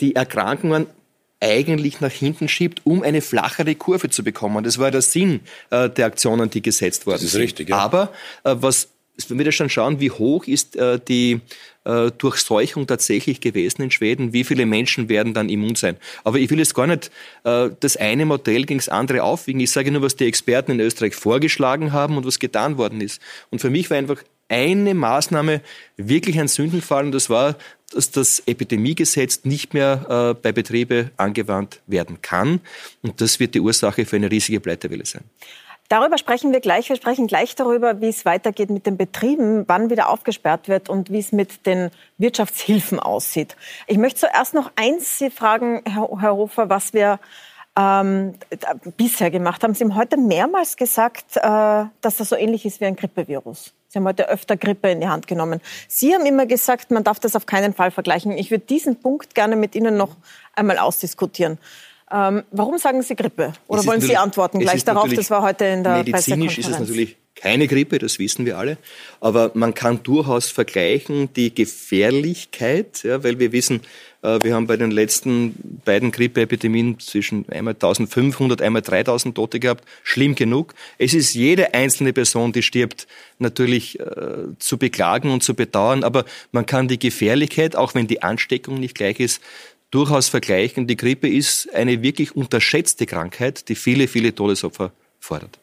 [0.00, 0.86] die Erkrankungen
[1.42, 4.64] eigentlich nach hinten schiebt, um eine flachere Kurve zu bekommen.
[4.64, 7.28] Das war der Sinn äh, der Aktionen, die gesetzt worden sind.
[7.28, 7.78] Das ist richtig, ja.
[7.78, 8.12] Aber
[8.44, 8.88] äh, was
[9.28, 11.40] wenn wir das schon schauen, wie hoch ist äh, die
[11.84, 15.96] äh, Durchseuchung tatsächlich gewesen in Schweden, wie viele Menschen werden dann immun sein.
[16.24, 17.10] Aber ich will jetzt gar nicht
[17.44, 19.60] äh, das eine Modell gegen das andere aufwiegen.
[19.60, 23.20] Ich sage nur, was die Experten in Österreich vorgeschlagen haben und was getan worden ist.
[23.50, 25.62] Und für mich war einfach eine Maßnahme
[25.96, 27.56] wirklich ein Sündenfall und das war
[27.94, 32.60] dass das Epidemiegesetz nicht mehr äh, bei Betriebe angewandt werden kann.
[33.02, 35.24] Und das wird die Ursache für eine riesige Pleitewelle sein.
[35.92, 36.88] Darüber sprechen wir gleich.
[36.88, 41.10] Wir sprechen gleich darüber, wie es weitergeht mit den Betrieben, wann wieder aufgesperrt wird und
[41.10, 43.56] wie es mit den Wirtschaftshilfen aussieht.
[43.86, 47.20] Ich möchte zuerst noch eins Sie fragen, Herr, Herr Hofer, was wir
[47.76, 48.34] ähm,
[48.96, 49.74] bisher gemacht haben.
[49.74, 53.72] Sie haben heute mehrmals gesagt, äh, dass das so ähnlich ist wie ein Grippevirus.
[53.88, 55.60] Sie haben heute öfter Grippe in die Hand genommen.
[55.86, 58.32] Sie haben immer gesagt, man darf das auf keinen Fall vergleichen.
[58.32, 60.16] Ich würde diesen Punkt gerne mit Ihnen noch
[60.54, 61.58] einmal ausdiskutieren.
[62.10, 63.52] Ähm, warum sagen Sie Grippe?
[63.68, 65.12] Oder wollen Sie antworten gleich darauf?
[65.12, 68.76] Das war heute in der Medizinisch ist es natürlich keine Grippe, das wissen wir alle.
[69.20, 73.80] Aber man kann durchaus vergleichen die Gefährlichkeit, ja, weil wir wissen,
[74.22, 79.84] wir haben bei den letzten beiden Grippeepidemien zwischen einmal 1500, einmal 3000 Tote gehabt.
[80.04, 80.74] Schlimm genug.
[80.98, 83.08] Es ist jede einzelne Person, die stirbt,
[83.40, 84.06] natürlich äh,
[84.60, 86.04] zu beklagen und zu bedauern.
[86.04, 89.42] Aber man kann die Gefährlichkeit, auch wenn die Ansteckung nicht gleich ist,
[89.90, 90.86] durchaus vergleichen.
[90.86, 95.58] Die Grippe ist eine wirklich unterschätzte Krankheit, die viele, viele Todesopfer fordert.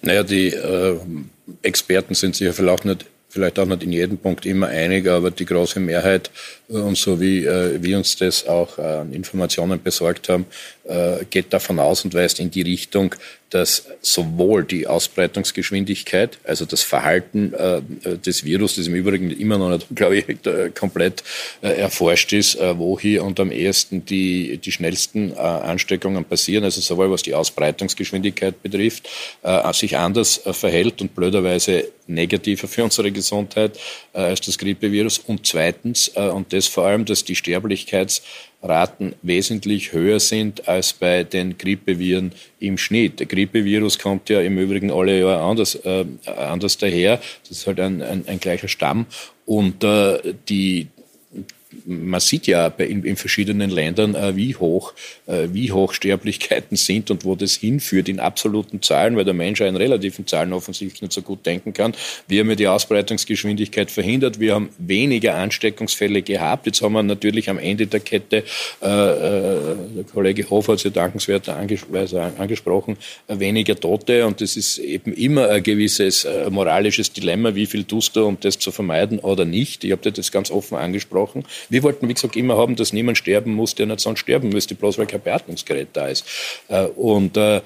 [0.00, 0.98] Naja, die äh,
[1.62, 5.30] Experten sind sich ja vielleicht nicht vielleicht auch nicht in jedem Punkt immer einig, aber
[5.30, 6.30] die große Mehrheit
[6.63, 10.46] äh, und so wie äh, wir uns das auch an Informationen besorgt haben,
[10.84, 13.14] äh, geht davon aus und weist in die Richtung,
[13.54, 17.80] dass sowohl die Ausbreitungsgeschwindigkeit, also das Verhalten äh,
[18.18, 20.26] des Virus, das im Übrigen immer noch nicht, glaube ich,
[20.74, 21.22] komplett
[21.62, 26.64] äh, erforscht ist, äh, wo hier und am ehesten die, die schnellsten äh, Ansteckungen passieren,
[26.64, 29.08] also sowohl was die Ausbreitungsgeschwindigkeit betrifft,
[29.42, 33.78] äh, sich anders äh, verhält und blöderweise negativer für unsere Gesundheit
[34.12, 35.20] als das Grippevirus.
[35.20, 38.22] Und zweitens, und das vor allem, dass die Sterblichkeits
[38.62, 43.20] Raten wesentlich höher sind als bei den Grippeviren im Schnitt.
[43.20, 47.20] Der Grippevirus kommt ja im Übrigen alle Jahre anders, äh, anders daher.
[47.42, 49.06] Das ist halt ein, ein, ein gleicher Stamm.
[49.44, 50.88] Und äh, die,
[51.84, 54.92] man sieht ja in, verschiedenen Ländern, äh, wie hoch,
[55.26, 59.60] äh, wie hoch Sterblichkeiten sind und wo das hinführt in absoluten Zahlen, weil der Mensch
[59.60, 61.94] in relativen Zahlen offensichtlich nicht so gut denken kann.
[62.28, 64.40] Wir haben ja die Ausbreitungsgeschwindigkeit verhindert.
[64.40, 66.66] Wir haben weniger Ansteckungsfälle gehabt.
[66.66, 68.44] Jetzt haben wir natürlich am Ende der Kette,
[68.82, 72.96] äh, äh der Kollege Hofer hat es ja dankenswerterweise angesprochen,
[73.28, 74.26] weniger Tote.
[74.26, 78.58] Und das ist eben immer ein gewisses moralisches Dilemma, wie viel tust du, um das
[78.58, 79.84] zu vermeiden oder nicht.
[79.84, 81.44] Ich habe das ganz offen angesprochen.
[81.68, 84.74] Wir wollten, wie gesagt, immer haben, dass niemand sterben muss, der nicht sonst sterben müsste,
[84.74, 86.24] bloß weil kein Beatmungsgerät da ist.
[86.68, 87.60] Äh, und äh,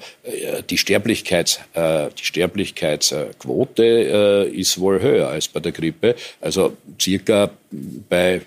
[0.69, 6.15] die, Sterblichkeits, äh, die Sterblichkeitsquote ist wohl höher als bei der Grippe.
[6.41, 7.51] Also circa
[8.09, 8.41] bei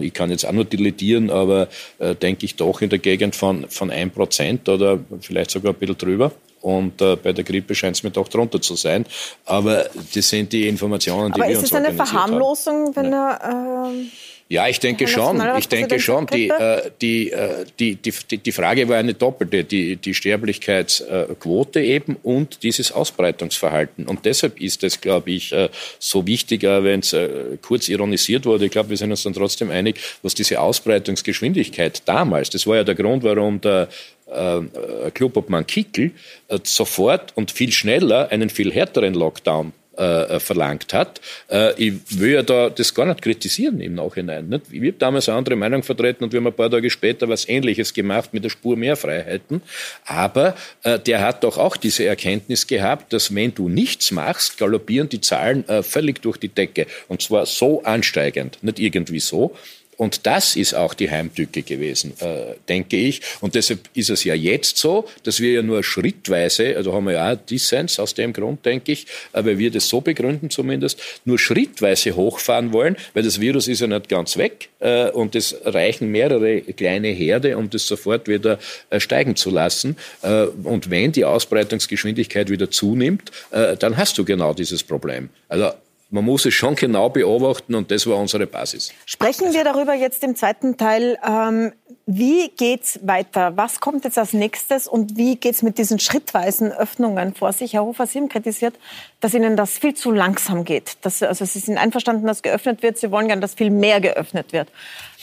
[0.00, 1.68] ich kann jetzt auch nur dilettieren, aber
[1.98, 5.98] äh, denke ich doch in der Gegend von, von 1% oder vielleicht sogar ein bisschen
[5.98, 6.32] drüber.
[6.60, 9.06] Und äh, bei der Grippe scheint es mir doch drunter zu sein.
[9.44, 11.84] Aber das sind die Informationen, die aber wir uns haben.
[11.84, 13.90] Aber ist es eine Verharmlosung, wenn er...
[13.92, 14.08] Äh
[14.50, 15.42] ja, ich denke schon.
[15.58, 16.26] Ich denke schon.
[16.26, 19.62] Die, äh, die, äh, die, die, die Frage war eine doppelte.
[19.64, 24.06] Die, die Sterblichkeitsquote eben und dieses Ausbreitungsverhalten.
[24.06, 25.68] Und deshalb ist es, glaube ich, äh,
[25.98, 28.64] so wichtiger, wenn es äh, kurz ironisiert wurde.
[28.64, 32.84] Ich glaube, wir sind uns dann trotzdem einig, was diese Ausbreitungsgeschwindigkeit damals, das war ja
[32.84, 33.88] der Grund, warum der
[34.30, 36.12] äh, Klubobmann Kickel
[36.48, 41.20] äh, sofort und viel schneller einen viel härteren Lockdown äh, äh, verlangt hat.
[41.50, 44.48] Äh, ich will ja da das gar nicht kritisieren im Nachhinein.
[44.48, 44.66] Nicht?
[44.70, 47.48] Ich habe damals eine andere Meinung vertreten und wir haben ein paar Tage später was
[47.48, 49.60] Ähnliches gemacht mit der Spur mehr Freiheiten.
[50.04, 55.08] Aber äh, der hat doch auch diese Erkenntnis gehabt, dass wenn du nichts machst, galoppieren
[55.08, 56.86] die Zahlen äh, völlig durch die Decke.
[57.08, 59.56] Und zwar so ansteigend, nicht irgendwie so.
[59.98, 63.20] Und das ist auch die Heimtücke gewesen, äh, denke ich.
[63.40, 67.14] Und deshalb ist es ja jetzt so, dass wir ja nur schrittweise, also haben wir
[67.14, 71.36] ja auch Dissens aus dem Grund, denke ich, weil wir das so begründen zumindest, nur
[71.36, 76.12] schrittweise hochfahren wollen, weil das Virus ist ja nicht ganz weg äh, und es reichen
[76.12, 79.96] mehrere kleine Herde, um das sofort wieder äh, steigen zu lassen.
[80.22, 85.30] Äh, und wenn die Ausbreitungsgeschwindigkeit wieder zunimmt, äh, dann hast du genau dieses Problem.
[85.48, 85.72] Also
[86.10, 88.92] man muss es schon genau beobachten und das war unsere Basis.
[89.04, 91.18] Sprechen wir darüber jetzt im zweiten Teil.
[91.26, 91.72] Ähm,
[92.10, 93.58] wie geht's weiter?
[93.58, 97.74] Was kommt jetzt als nächstes und wie geht's mit diesen schrittweisen Öffnungen vor sich?
[97.74, 98.74] Herr Hofer, Sie haben kritisiert,
[99.20, 100.96] dass Ihnen das viel zu langsam geht.
[101.02, 102.96] Dass, also Sie sind einverstanden, dass geöffnet wird.
[102.96, 104.70] Sie wollen gern, dass viel mehr geöffnet wird.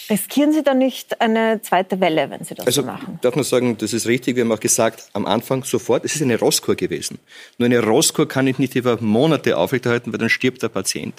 [0.10, 3.18] Riskieren Sie da nicht eine zweite Welle, wenn Sie das also, so machen?
[3.24, 4.36] Darf man sagen, das ist richtig.
[4.36, 7.18] Wir haben auch gesagt, am Anfang sofort, es ist eine Rosskur gewesen.
[7.58, 11.16] Nur eine Rosskur kann ich nicht über Monate aufrechterhalten, weil dann stirbt der Patient.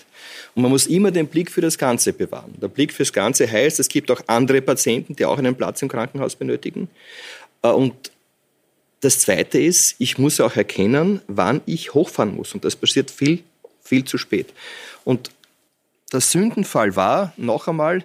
[0.55, 2.55] Und man muss immer den Blick für das Ganze bewahren.
[2.63, 5.89] Der Blick fürs Ganze heißt, es gibt auch andere Patienten, die auch einen Platz im
[5.89, 6.89] Krankenhaus benötigen.
[7.63, 8.13] Äh, und
[9.01, 12.55] das Zweite ist, ich muss auch erkennen, wann ich hochfahren muss.
[12.55, 13.43] Und das passiert viel,
[13.81, 14.53] viel zu spät.
[15.05, 15.31] Und
[16.13, 18.05] der Sündenfall war, noch einmal,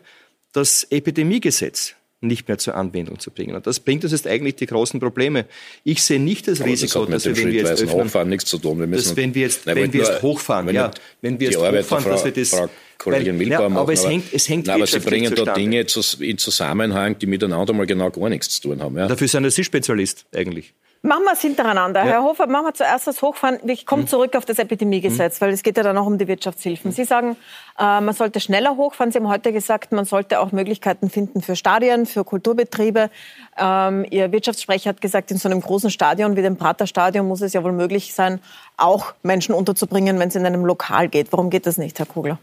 [0.53, 3.55] das Epidemiegesetz nicht mehr zur Anwendung zu bringen.
[3.55, 5.45] Und das bringt uns jetzt eigentlich die großen Probleme.
[5.83, 8.59] Ich sehe nicht das Risiko, das dass wir, wenn wir jetzt öffnen, hochfahren nichts zu
[8.59, 8.79] tun.
[8.79, 11.49] Wir müssen, dass wenn wir jetzt, nein, wenn wir jetzt hochfahren, wenn ja, wenn wir
[11.49, 12.55] jetzt hochfahren, dass wir das,
[12.97, 15.85] Kollegin weil, ja, aber es hängt, es hängt nein, aber Sie bringen da Dinge
[16.19, 18.95] in Zusammenhang, die miteinander mal genau gar nichts zu tun haben.
[18.95, 19.07] Ja?
[19.07, 20.73] Dafür sind Sie Spezialist eigentlich.
[21.03, 22.01] Machen wir es hintereinander.
[22.01, 22.11] Ja.
[22.11, 23.57] Herr Hofer, machen wir zuerst das Hochfahren.
[23.67, 24.07] Ich komme hm.
[24.07, 25.41] zurück auf das Epidemiegesetz, hm.
[25.41, 26.91] weil es geht ja dann auch um die Wirtschaftshilfen.
[26.91, 27.37] Sie sagen,
[27.79, 29.11] äh, man sollte schneller hochfahren.
[29.11, 33.09] Sie haben heute gesagt, man sollte auch Möglichkeiten finden für Stadien, für Kulturbetriebe.
[33.57, 37.53] Ähm, Ihr Wirtschaftssprecher hat gesagt, in so einem großen Stadion wie dem Praterstadion muss es
[37.53, 38.39] ja wohl möglich sein,
[38.77, 41.31] auch Menschen unterzubringen, wenn es in einem Lokal geht.
[41.31, 42.37] Warum geht das nicht, Herr Kugler?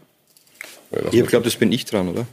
[1.11, 2.25] Ich glaube, das bin ich dran, oder?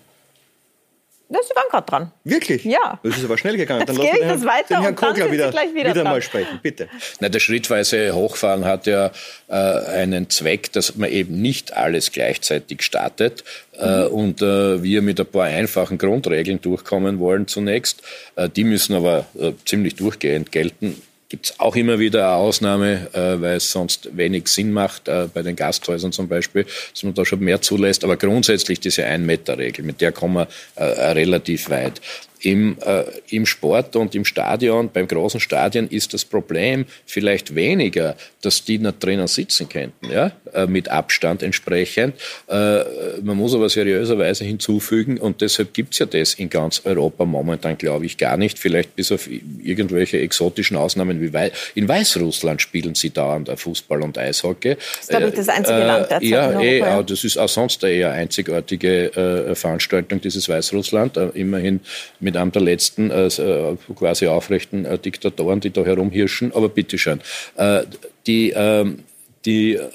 [1.29, 2.13] Ja, Sie waren gerade dran.
[2.23, 2.65] Wirklich?
[2.65, 3.01] Ja.
[3.03, 3.85] Das ist aber schnell gegangen.
[3.85, 6.61] Dann lassen wir das weiter den Herrn Kogler wieder, wieder, wieder mal sprechen.
[6.63, 6.89] Bitte.
[7.19, 9.11] Na, das schrittweise Hochfahren hat ja
[9.49, 14.07] äh, einen Zweck, dass man eben nicht alles gleichzeitig startet äh, mhm.
[14.07, 18.03] und äh, wir mit ein paar einfachen Grundregeln durchkommen wollen zunächst.
[18.37, 23.09] Äh, die müssen aber äh, ziemlich durchgehend gelten gibt es auch immer wieder eine Ausnahme,
[23.13, 27.15] äh, weil es sonst wenig Sinn macht, äh, bei den Gasthäusern zum Beispiel, dass man
[27.15, 28.05] da schon mehr zulässt.
[28.05, 32.01] Aber grundsätzlich diese Ein-Meter-Regel, mit der kommen wir äh, relativ weit
[32.41, 38.17] im, äh, im Sport und im Stadion, beim großen Stadion ist das Problem vielleicht weniger,
[38.43, 42.15] dass die nicht drinnen sitzen könnten, ja, äh, mit Abstand entsprechend.
[42.49, 42.85] Äh,
[43.23, 48.07] man muss aber seriöserweise hinzufügen, und deshalb gibt's ja das in ganz Europa momentan, glaube
[48.07, 48.59] ich, gar nicht.
[48.59, 54.19] Vielleicht bis auf irgendwelche exotischen Ausnahmen wie Wei in Weißrussland spielen sie dauernd Fußball und
[54.19, 54.77] Eishockey.
[54.77, 57.49] Das ist, glaube ich, das einzige äh, Land derzeit ja, eh, ja, das ist auch
[57.49, 61.17] sonst eine eher einzigartige äh, Veranstaltung, dieses Weißrussland.
[61.17, 61.81] Äh, immerhin
[62.27, 66.53] mit einem der letzten äh, äh, quasi aufrechten äh, Diktatoren, die da herumhirschen.
[66.53, 67.21] Aber bitteschön.
[67.57, 67.85] Äh,
[68.27, 69.05] die ähm,
[69.45, 69.87] die äh,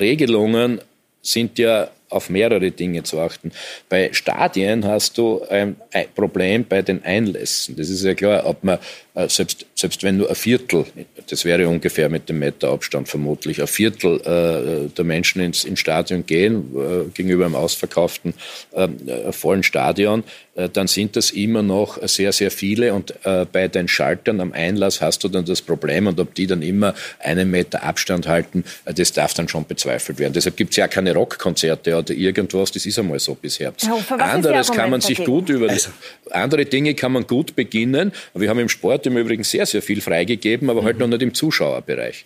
[0.00, 0.80] Regelungen
[1.22, 3.52] sind ja auf mehrere Dinge zu achten.
[3.88, 7.76] Bei Stadien hast du ein, ein Problem bei den Einlässen.
[7.76, 8.78] Das ist ja klar, ob man
[9.14, 10.86] äh, selbst, selbst wenn nur ein Viertel,
[11.28, 16.24] das wäre ungefähr mit dem Meterabstand vermutlich, ein Viertel äh, der Menschen ins, ins Stadion
[16.24, 18.32] gehen, äh, gegenüber einem ausverkauften
[18.74, 23.44] ähm, äh, vollen Stadion, äh, dann sind das immer noch sehr, sehr viele und äh,
[23.50, 26.94] bei den Schaltern am Einlass hast du dann das Problem und ob die dann immer
[27.18, 30.32] einen Meter Abstand halten, das darf dann schon bezweifelt werden.
[30.32, 33.72] Deshalb gibt es ja keine Rockkonzerte oder irgendwas, das ist einmal so bisher.
[33.80, 35.32] Ja, Anderes kann man sich dagegen?
[35.32, 35.90] gut über, also.
[36.30, 38.12] andere Dinge kann man gut beginnen.
[38.34, 40.86] Wir haben im Sport im Übrigen sehr, sehr viel freigegeben, aber mhm.
[40.86, 42.24] halt noch nicht im Zuschauerbereich.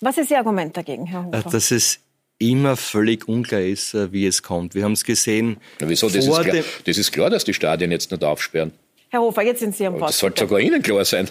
[0.00, 1.38] Was ist Ihr Argument dagegen, Herr Hofer?
[1.38, 2.00] Äh, dass es
[2.38, 4.74] immer völlig unklar ist, äh, wie es kommt.
[4.74, 5.58] Wir haben es gesehen.
[5.80, 6.08] Na, wieso?
[6.08, 8.72] Das ist, klar, das ist klar, dass die Stadien jetzt nicht aufsperren.
[9.10, 10.10] Herr Hofer, jetzt sind Sie am Wort.
[10.10, 11.28] Das sollte sogar Ihnen klar sein.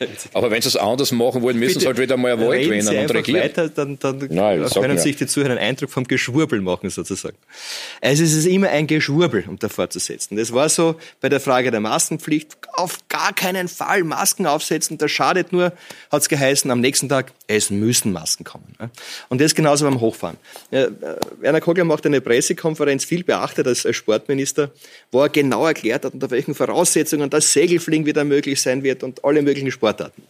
[0.32, 2.96] Aber wenn sie es anders machen wollen, müssen sie halt wieder mal eine Wahl gewinnen
[2.96, 3.42] und regieren.
[3.42, 7.36] Weiter, dann, dann Nein, können sich die Zuhörer einen Eindruck vom Geschwurbel machen, sozusagen.
[8.00, 10.36] Also es ist immer ein Geschwurbel, um da fortzusetzen.
[10.36, 12.56] Das war so bei der Frage der Maskenpflicht.
[12.72, 15.72] Auf gar keinen Fall Masken aufsetzen, das schadet nur,
[16.10, 18.76] hat es geheißen, am nächsten Tag, es müssen Masken kommen.
[19.28, 20.38] Und das genauso beim Hochfahren.
[20.70, 20.88] Äh,
[21.40, 24.70] Werner Kogler macht eine Pressekonferenz, viel beachtet als Sportminister,
[25.10, 29.24] wo er genau erklärt hat, unter welchen Voraussetzungen das Segelfliegen wieder möglich sein wird und
[29.24, 30.22] alle möglichen Sport Sportarten.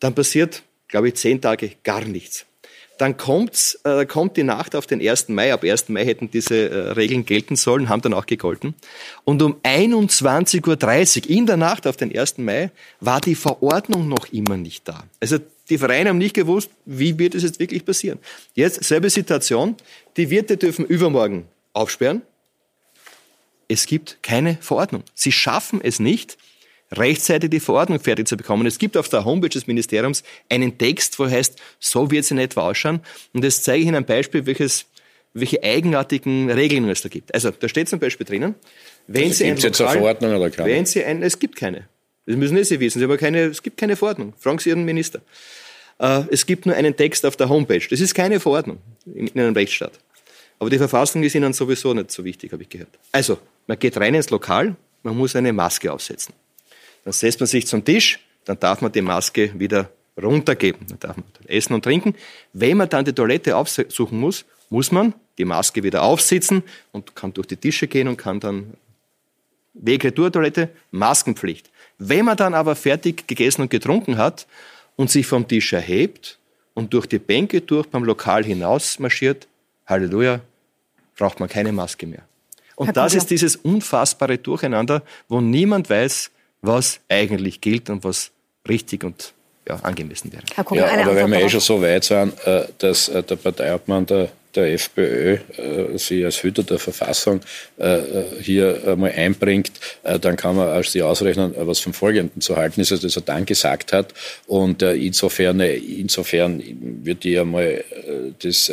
[0.00, 2.46] Dann passiert, glaube ich, zehn Tage gar nichts.
[2.98, 5.28] Dann kommt's, äh, kommt die Nacht auf den 1.
[5.28, 5.54] Mai.
[5.54, 5.88] Ab 1.
[5.88, 8.74] Mai hätten diese äh, Regeln gelten sollen, haben dann auch gegolten.
[9.24, 12.38] Und um 21.30 Uhr in der Nacht auf den 1.
[12.38, 15.04] Mai war die Verordnung noch immer nicht da.
[15.18, 15.38] Also
[15.70, 18.18] die Vereine haben nicht gewusst, wie wird es jetzt wirklich passieren.
[18.54, 19.76] Jetzt selbe Situation.
[20.16, 22.22] Die Wirte dürfen übermorgen aufsperren.
[23.68, 25.04] Es gibt keine Verordnung.
[25.14, 26.36] Sie schaffen es nicht,
[26.92, 28.66] rechtzeitig die Verordnung fertig zu bekommen.
[28.66, 32.40] Es gibt auf der Homepage des Ministeriums einen Text, wo heißt, so wird sie in
[32.40, 33.00] etwa ausschauen.
[33.32, 34.86] Und das zeige ich Ihnen ein Beispiel, welches,
[35.34, 37.32] welche eigenartigen Regeln es da gibt.
[37.32, 38.56] Also, da steht zum Beispiel drinnen,
[39.06, 40.68] wenn also Sie ein Lokal, eine Verordnung oder keine?
[40.68, 41.88] Wenn Sie ein, es gibt keine.
[42.30, 43.00] Das müssen Sie wissen.
[43.00, 44.34] Sie haben keine, es gibt keine Verordnung.
[44.38, 45.20] Fragen Sie Ihren Minister.
[45.98, 47.82] Äh, es gibt nur einen Text auf der Homepage.
[47.90, 48.78] Das ist keine Verordnung
[49.12, 49.98] in einem Rechtsstaat.
[50.60, 52.90] Aber die Verfassung ist Ihnen sowieso nicht so wichtig, habe ich gehört.
[53.10, 56.32] Also, man geht rein ins Lokal, man muss eine Maske aufsetzen.
[57.02, 59.90] Dann setzt man sich zum Tisch, dann darf man die Maske wieder
[60.22, 60.86] runtergeben.
[60.88, 62.14] Dann darf man essen und trinken.
[62.52, 66.62] Wenn man dann die Toilette aufsuchen muss, muss man die Maske wieder aufsitzen
[66.92, 68.74] und kann durch die Tische gehen und kann dann
[69.74, 71.70] Weg Retour-Toilette, Maskenpflicht.
[72.02, 74.46] Wenn man dann aber fertig gegessen und getrunken hat
[74.96, 76.38] und sich vom Tisch erhebt
[76.72, 79.46] und durch die Bänke durch beim Lokal hinaus marschiert,
[79.86, 80.40] Halleluja,
[81.16, 82.22] braucht man keine Maske mehr.
[82.74, 86.30] Und das ist dieses unfassbare Durcheinander, wo niemand weiß,
[86.62, 88.30] was eigentlich gilt und was
[88.66, 89.34] richtig und
[89.68, 90.42] ja, angemessen wäre.
[90.54, 94.06] Herr ja, aber wenn wir eh schon so weit sind, äh, dass äh, der Parteiobmann
[94.06, 97.40] der, der FPÖ äh, sie als Hüter der Verfassung
[98.40, 102.90] hier mal einbringt, dann kann man als sie ausrechnen, was vom Folgenden zu halten ist,
[102.90, 104.12] dass er dann gesagt hat.
[104.46, 106.62] Und insofern, insofern
[107.02, 107.82] wird die ja mal
[108.42, 108.70] das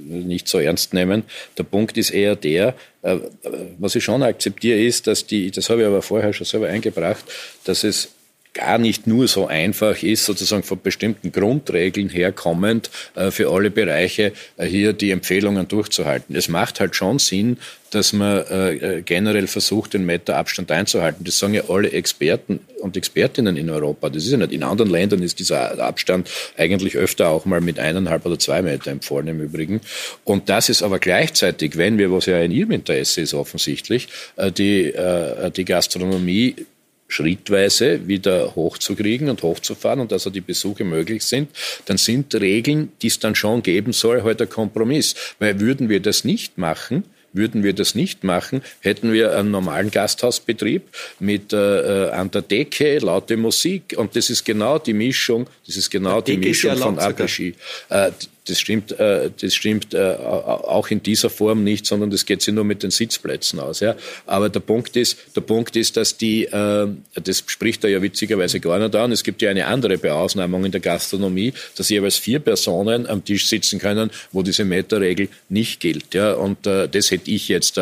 [0.00, 1.24] nicht so ernst nehmen.
[1.58, 3.16] Der Punkt ist eher der, äh,
[3.78, 7.24] was ich schon akzeptiere, ist, dass die, das habe ich aber vorher schon selber eingebracht,
[7.64, 8.08] dass es
[8.54, 14.32] gar nicht nur so einfach ist, sozusagen von bestimmten Grundregeln herkommend äh, für alle Bereiche
[14.56, 16.34] äh, hier die Empfehlungen durchzuhalten.
[16.34, 17.58] Es macht halt schon Sinn,
[17.90, 21.24] dass man äh, generell versucht, den Meterabstand einzuhalten.
[21.24, 24.10] Das sagen ja alle Experten und Expertinnen in Europa.
[24.10, 24.52] Das ist ja nicht.
[24.52, 28.92] In anderen Ländern ist dieser Abstand eigentlich öfter auch mal mit eineinhalb oder zwei Meter
[28.92, 29.80] empfohlen im Übrigen.
[30.22, 34.06] Und das ist aber gleichzeitig, wenn wir, was ja in Ihrem Interesse ist offensichtlich,
[34.56, 34.94] die,
[35.56, 36.54] die Gastronomie
[37.10, 41.50] schrittweise wieder hochzukriegen und hochzufahren und dass also die Besuche möglich sind,
[41.86, 45.14] dann sind Regeln, die es dann schon geben soll, heute ein Kompromiss.
[45.38, 49.90] Weil würden wir das nicht machen, würden wir das nicht machen, hätten wir einen normalen
[49.90, 50.82] Gasthausbetrieb
[51.20, 55.76] mit äh, äh an der Decke laute Musik und das ist genau die Mischung, das
[55.76, 57.54] ist genau die Mischung von Après-Ski.
[57.88, 58.10] Äh,
[58.50, 62.52] das stimmt, äh, das stimmt äh, auch in dieser Form nicht, sondern das geht sich
[62.52, 63.80] nur mit den Sitzplätzen aus.
[63.80, 63.94] Ja.
[64.26, 68.60] Aber der Punkt ist, der Punkt ist, dass die, äh, das spricht er ja witzigerweise
[68.60, 69.12] gar nicht an.
[69.12, 73.48] Es gibt ja eine andere Beausnahmung in der Gastronomie, dass jeweils vier Personen am Tisch
[73.48, 76.12] sitzen können, wo diese Meterregel nicht gilt.
[76.14, 76.32] Ja.
[76.32, 77.80] Und das hätte ich jetzt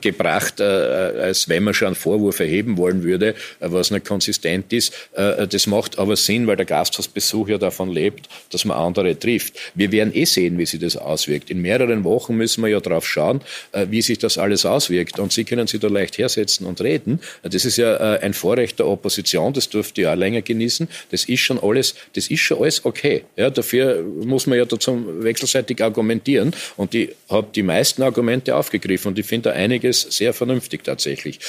[0.00, 4.92] gebracht, als wenn man schon einen Vorwurf erheben wollen würde, was nicht konsistent ist.
[5.14, 9.54] Das macht aber Sinn, weil der Gasthausbesuch ja davon lebt, dass man andere trifft.
[9.74, 11.50] Wir werden eh sehen, wie sich das auswirkt.
[11.50, 13.40] In mehreren Wochen müssen wir ja drauf schauen,
[13.72, 15.18] äh, wie sich das alles auswirkt.
[15.18, 17.20] Und Sie können sich da leicht hersetzen und reden.
[17.42, 20.88] Das ist ja äh, ein Vorrecht der Opposition, das dürfte ja auch länger genießen.
[21.10, 23.24] Das ist schon alles, das ist schon alles okay.
[23.36, 26.54] Ja, dafür muss man ja dazu wechselseitig argumentieren.
[26.76, 31.40] Und ich habe die meisten Argumente aufgegriffen und ich finde da einiges sehr vernünftig tatsächlich.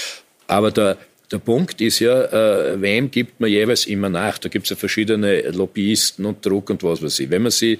[0.47, 0.97] Aber der,
[1.31, 4.39] der Punkt ist ja, äh, wem gibt man jeweils immer nach?
[4.39, 7.29] Da gibt es ja verschiedene Lobbyisten und Druck und was weiß ich.
[7.29, 7.77] Wenn man sie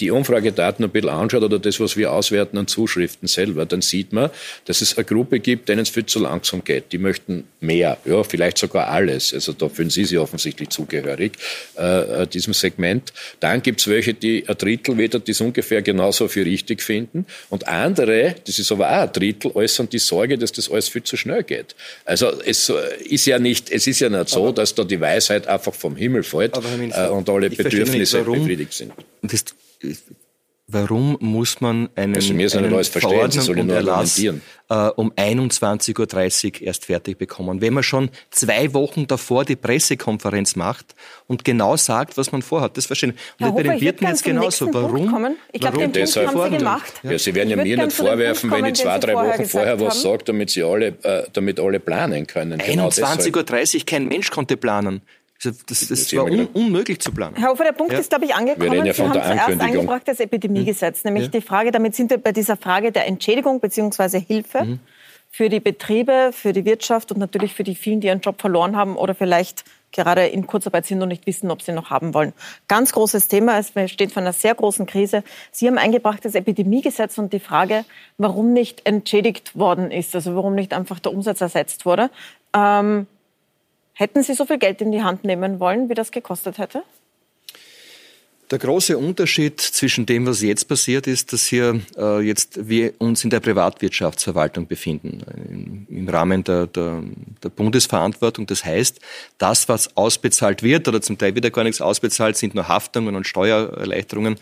[0.00, 4.12] die Umfragedaten ein bisschen anschaut oder das, was wir auswerten an Zuschriften selber, dann sieht
[4.12, 4.30] man,
[4.64, 6.92] dass es eine Gruppe gibt, denen es viel zu langsam geht.
[6.92, 9.34] Die möchten mehr, ja, vielleicht sogar alles.
[9.34, 11.32] Also da fühlen Sie sich offensichtlich zugehörig,
[11.78, 13.12] äh, äh diesem Segment.
[13.40, 17.26] Dann gibt es welche, die ein Drittel wieder das ungefähr genauso für richtig finden.
[17.50, 21.02] Und andere, das ist aber auch ein Drittel, äußern die Sorge, dass das alles viel
[21.02, 21.74] zu schnell geht.
[22.04, 22.72] Also es
[23.04, 26.22] ist ja nicht, es ist ja nicht so, dass da die Weisheit einfach vom Himmel
[26.22, 28.92] fällt äh, und alle Bedürfnisse befriedigt sind.
[30.68, 34.32] Warum muss man einen, also mir einen Verordnung und Erlass äh,
[34.96, 37.60] um 21.30 Uhr erst fertig bekommen?
[37.60, 40.96] Wenn man schon zwei Wochen davor die Pressekonferenz macht
[41.28, 42.76] und genau sagt, was man vorhat.
[42.76, 43.14] Das verstehen.
[43.38, 44.74] Und bei den Wirten jetzt genauso.
[44.74, 45.36] Warum?
[45.52, 46.92] Ich glaube, den Punkt haben Sie gemacht.
[47.04, 50.24] Ja, Sie werden ja mir nicht vorwerfen, wenn ich zwei, drei Wochen vorher was sage,
[50.24, 52.60] damit Sie alle, äh, damit alle planen können.
[52.60, 55.02] 21.30 Uhr, kein Mensch konnte planen.
[55.42, 57.36] Das, das, das war un, unmöglich zu planen.
[57.36, 57.98] Herr Hofer, der Punkt ja.
[57.98, 58.72] ist, glaube ich, angekommen.
[58.72, 61.30] Wir ja Sie haben es erst eingebracht, das Epidemiegesetz, nämlich ja.
[61.30, 64.20] die Frage, damit sind wir bei dieser Frage der Entschädigung bzw.
[64.20, 64.80] Hilfe mhm.
[65.30, 68.76] für die Betriebe, für die Wirtschaft und natürlich für die vielen, die ihren Job verloren
[68.76, 72.32] haben oder vielleicht gerade in Kurzarbeit sind und nicht wissen, ob sie noch haben wollen.
[72.68, 73.58] Ganz großes Thema.
[73.58, 75.22] Es steht vor einer sehr großen Krise.
[75.52, 77.84] Sie haben eingebracht das Epidemiegesetz und die Frage,
[78.18, 82.10] warum nicht entschädigt worden ist, also warum nicht einfach der Umsatz ersetzt wurde.
[82.54, 83.06] Ähm,
[83.98, 86.82] Hätten Sie so viel Geld in die Hand nehmen wollen, wie das gekostet hätte?
[88.50, 93.24] Der große Unterschied zwischen dem, was jetzt passiert, ist, dass hier äh, jetzt wir uns
[93.24, 97.02] in der Privatwirtschaftsverwaltung befinden, im, im Rahmen der, der,
[97.42, 98.46] der, Bundesverantwortung.
[98.46, 99.00] Das heißt,
[99.38, 103.26] das, was ausbezahlt wird oder zum Teil wieder gar nichts ausbezahlt, sind nur Haftungen und
[103.26, 104.36] Steuererleichterungen.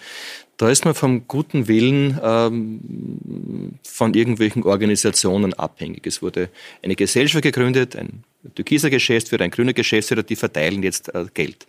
[0.56, 6.06] Da ist man vom guten Willen ähm, von irgendwelchen Organisationen abhängig.
[6.08, 6.50] Es wurde
[6.82, 11.66] eine Gesellschaft gegründet, ein türkiser Geschäftsführer, ein grüner Geschäftsführer, die verteilen jetzt äh, Geld.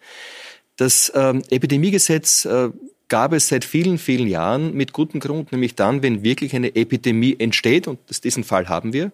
[0.77, 2.69] Das ähm, Epidemiegesetz äh,
[3.07, 7.35] gab es seit vielen, vielen Jahren mit gutem Grund, nämlich dann, wenn wirklich eine Epidemie
[7.37, 9.11] entsteht, und diesen Fall haben wir,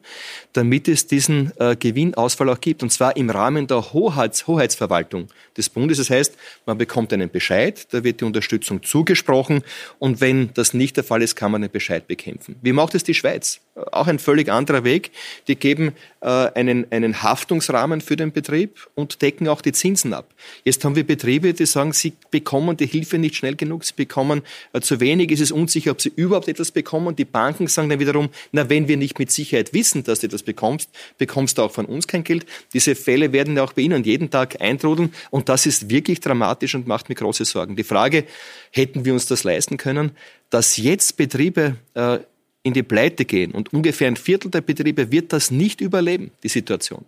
[0.54, 5.28] damit es diesen äh, Gewinnausfall auch gibt, und zwar im Rahmen der Hoheits Hoheitsverwaltung
[5.58, 5.98] des Bundes.
[5.98, 9.64] Das heißt, man bekommt einen Bescheid, da wird die Unterstützung zugesprochen,
[10.00, 12.56] und wenn das nicht der Fall ist, kann man den Bescheid bekämpfen.
[12.62, 13.60] Wie macht es die Schweiz?
[13.92, 15.12] Auch ein völlig anderer Weg.
[15.48, 20.34] Die geben äh, einen, einen Haftungsrahmen für den Betrieb und decken auch die Zinsen ab.
[20.66, 24.42] Jetzt haben wir Betriebe, die sagen, sie bekommen die Hilfe nicht schnell genug, sie bekommen
[24.74, 27.16] äh, zu wenig, ist es unsicher, ob sie überhaupt etwas bekommen.
[27.16, 30.44] Die Banken sagen dann wiederum, na, wenn wir nicht mit Sicherheit wissen, dass du etwas
[30.44, 32.46] bekommst, bekommst du auch von uns kein Geld.
[32.74, 36.76] Diese Fälle werden ja auch bei Ihnen jeden Tag eintrudeln und das ist wirklich dramatisch
[36.76, 37.76] und macht mir große Sorgen.
[37.76, 38.26] Die Frage,
[38.72, 40.12] hätten wir uns das leisten können,
[40.50, 42.20] dass jetzt Betriebe äh,
[42.64, 46.50] in die Pleite gehen und ungefähr ein Viertel der Betriebe wird das nicht überleben, die
[46.50, 47.06] Situation.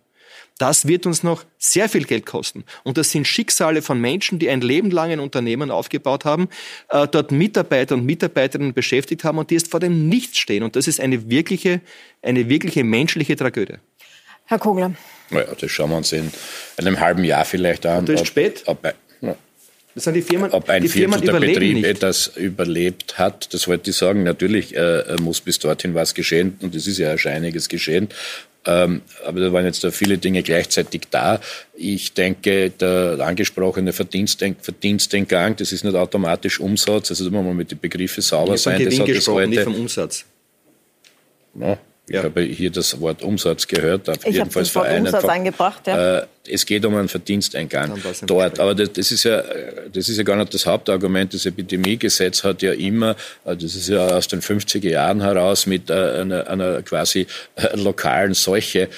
[0.58, 2.64] Das wird uns noch sehr viel Geld kosten.
[2.84, 6.48] Und das sind Schicksale von Menschen, die ein Leben lang ein Unternehmen aufgebaut haben,
[6.90, 10.64] äh, dort Mitarbeiter und Mitarbeiterinnen beschäftigt haben und die jetzt vor dem Nichts stehen.
[10.64, 11.82] Und das ist eine wirkliche,
[12.22, 13.76] eine wirkliche menschliche Tragödie.
[14.46, 14.94] Herr Kogler.
[15.30, 16.32] Naja, das schauen wir uns in
[16.78, 18.00] einem halben Jahr vielleicht an.
[18.00, 18.64] Und das ist spät.
[18.66, 18.94] Ob, ob,
[19.96, 22.04] das sind die Firmen, ob ein die Viertel Firmen der Betriebe nicht.
[22.04, 24.24] das überlebt hat, das wollte ich sagen.
[24.24, 28.10] Natürlich äh, muss bis dorthin was geschehen und es ist ja schon einiges geschehen.
[28.66, 31.40] Ähm, aber da waren jetzt da viele Dinge gleichzeitig da.
[31.76, 37.12] Ich denke, der angesprochene Verdienstentgang, das ist nicht automatisch Umsatz.
[37.12, 38.84] Also da muss man mit den Begriffen sauber sein.
[38.84, 40.26] Das hat gesprochen, heute, nicht vom Umsatz.
[41.60, 41.78] Ja,
[42.08, 42.24] ich ja.
[42.24, 44.10] habe hier das Wort Umsatz gehört.
[44.26, 46.20] Ich habe das Wort Umsatz eingebracht, ja.
[46.20, 48.60] Äh, es geht um einen Verdiensteingang dort.
[48.60, 49.42] Aber das, das, ist ja,
[49.92, 51.34] das ist ja gar nicht das Hauptargument.
[51.34, 53.16] Das Epidemiegesetz hat ja immer,
[53.46, 57.78] äh, das ist ja aus den 50er Jahren heraus, mit äh, einer, einer quasi äh,
[57.78, 58.90] lokalen Seuche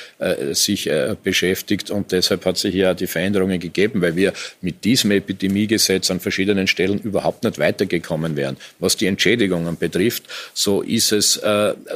[0.51, 0.89] sich
[1.23, 1.89] beschäftigt.
[1.89, 6.67] Und deshalb hat sich ja die Veränderungen gegeben, weil wir mit diesem Epidemiegesetz an verschiedenen
[6.67, 8.57] Stellen überhaupt nicht weitergekommen wären.
[8.79, 10.23] Was die Entschädigungen betrifft,
[10.53, 11.39] so ist es,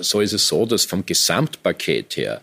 [0.02, 2.42] so ist es so, dass vom Gesamtpaket her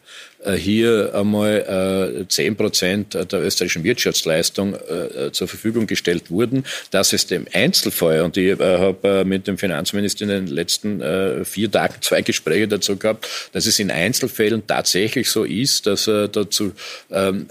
[0.55, 7.26] hier einmal äh, zehn Prozent der österreichischen Wirtschaftsleistung äh, zur Verfügung gestellt wurden, dass es
[7.26, 12.68] dem Einzelfall, und ich habe mit dem Finanzminister in den letzten vier Tagen zwei Gespräche
[12.68, 16.72] dazu gehabt, dass es in Einzelfällen tatsächlich so ist, dass dazu
[17.11, 17.49] ähm,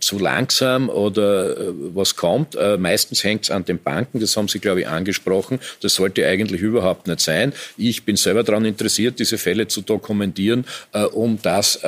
[0.00, 1.56] zu langsam oder
[1.94, 2.56] was kommt.
[2.78, 5.58] meistens hängt es an den Banken, das haben Sie, glaube ich, angesprochen.
[5.80, 7.52] Das sollte eigentlich überhaupt nicht sein.
[7.76, 10.64] Ich bin selber daran interessiert, diese Fälle zu dokumentieren,
[11.12, 11.80] um das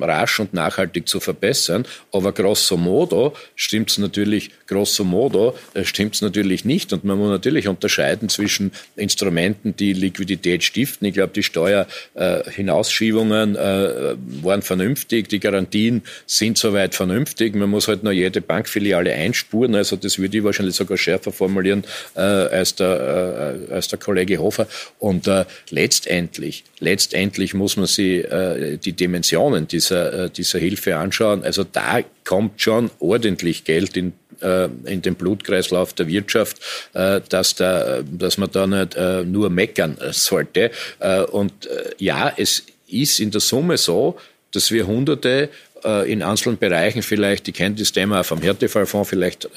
[0.00, 1.86] rasch und nachhaltig zu verbessern.
[2.12, 6.92] Aber grosso modo stimmt es natürlich, grosso modo äh, stimmt es natürlich nicht.
[6.92, 11.06] Und man muss natürlich unterscheiden zwischen Instrumenten, die Liquidität stiften.
[11.06, 17.54] Ich glaube, die Steuerhinausschiebungen äh, äh, waren vernünftig, die Garantien sind soweit vernünftig.
[17.54, 19.74] Man muss halt nur jede Bankfiliale einspuren.
[19.74, 21.84] Also das würde ich wahrscheinlich sogar schärfer formulieren
[22.14, 24.66] äh, als, der, äh, als der Kollege Hofer.
[24.98, 28.26] Und äh, letztendlich, letztendlich muss man sich
[28.84, 31.44] die Dimensionen dieser, äh, dieser Hilfe anschauen.
[31.44, 36.58] Also da kommt schon ordentlich Geld in, äh, in den Blutkreislauf der Wirtschaft,
[36.94, 38.96] äh, dass, da, dass man da nicht
[39.26, 40.70] nur meckern sollte.
[41.30, 41.68] Und
[41.98, 44.18] ja, es ist in der Summe so,
[44.52, 45.50] dass wir Hunderte
[46.06, 49.48] in einzelnen Bereichen vielleicht, ich kenne das Thema vom Härtefallfonds, vielleicht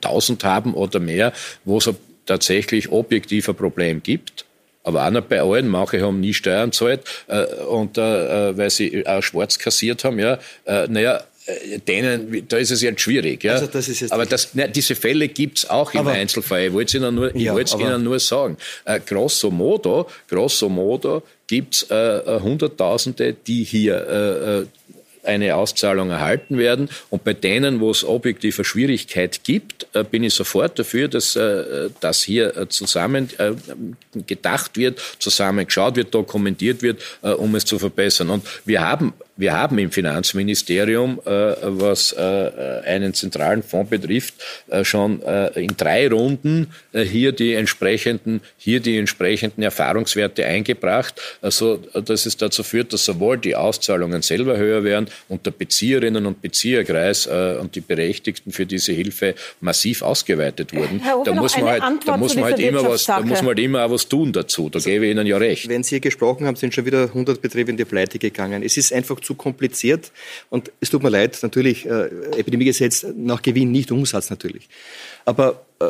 [0.00, 1.32] tausend haben oder mehr,
[1.64, 1.90] wo es
[2.26, 4.47] tatsächlich objektiv ein Problem gibt.
[4.88, 5.68] Aber auch nicht bei allen.
[5.68, 10.18] Manche haben nie Steuern zahlt äh, und äh, weil sie auch schwarz kassiert haben.
[10.18, 13.44] Ja, äh, naja, äh, denen, da ist es jetzt schwierig.
[13.44, 13.52] Ja?
[13.52, 16.68] Also das ist jetzt aber das, ne, diese Fälle gibt's auch im aber, Einzelfall.
[16.68, 18.56] Ich wollte es Ihnen nur, ich ja, Ihnen nur sagen.
[18.86, 24.66] Äh, grosso modo, grosso modo gibt's äh, äh Hunderttausende, die hier äh,
[25.24, 26.88] eine Auszahlung erhalten werden.
[27.10, 31.90] Und bei denen, wo es objektive Schwierigkeit gibt, äh, bin ich sofort dafür, dass äh,
[32.00, 33.28] das hier äh, zusammen
[34.26, 38.30] gedacht wird, zusammengeschaut wird, dokumentiert wird, um es zu verbessern.
[38.30, 41.30] Und wir haben wir haben im Finanzministerium, äh,
[41.62, 42.50] was äh,
[42.84, 44.34] einen zentralen Fonds betrifft,
[44.68, 45.22] äh, schon
[45.54, 52.64] in drei Runden hier die entsprechenden, hier die entsprechenden Erfahrungswerte eingebracht, also dass es dazu
[52.64, 57.80] führt, dass sowohl die Auszahlungen selber höher werden und der Bezieherinnen und Bezieherkreis und die
[57.80, 61.00] Berechtigten für diese Hilfe massiv ausgeweitet wurden.
[61.24, 63.84] da muss man halt, da muss man halt immer was, da muss man halt immer
[63.84, 64.68] auch was tun dazu.
[64.68, 65.68] Da also, gebe ich Ihnen ja recht.
[65.68, 68.62] Wenn Sie hier gesprochen haben, sind schon wieder 100 Betriebe in die Pleite gegangen.
[68.62, 70.12] Es ist einfach zu kompliziert.
[70.50, 72.06] Und es tut mir leid, natürlich, äh,
[72.36, 74.68] Epidemiegesetz nach Gewinn, nicht Umsatz natürlich.
[75.24, 75.86] Aber äh,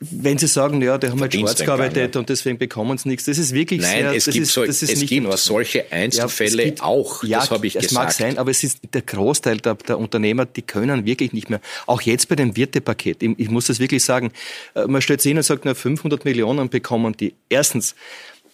[0.00, 3.36] wenn Sie sagen, ja, die haben halt schwarz gearbeitet und deswegen bekommen sie nichts, das
[3.36, 7.24] ist wirklich Nein, sehr, es gibt, ist, so, es gibt solche Einzelfälle ja, gibt, auch,
[7.24, 8.04] ja, das habe ich es gesagt.
[8.04, 11.60] mag sein, aber es ist der Großteil der, der, Unternehmer, die können wirklich nicht mehr.
[11.86, 14.30] Auch jetzt bei dem Wirtepaket, ich, ich muss das wirklich sagen,
[14.74, 17.34] äh, man stellt sich hin und sagt, na, 500 Millionen bekommen die.
[17.48, 17.96] Erstens,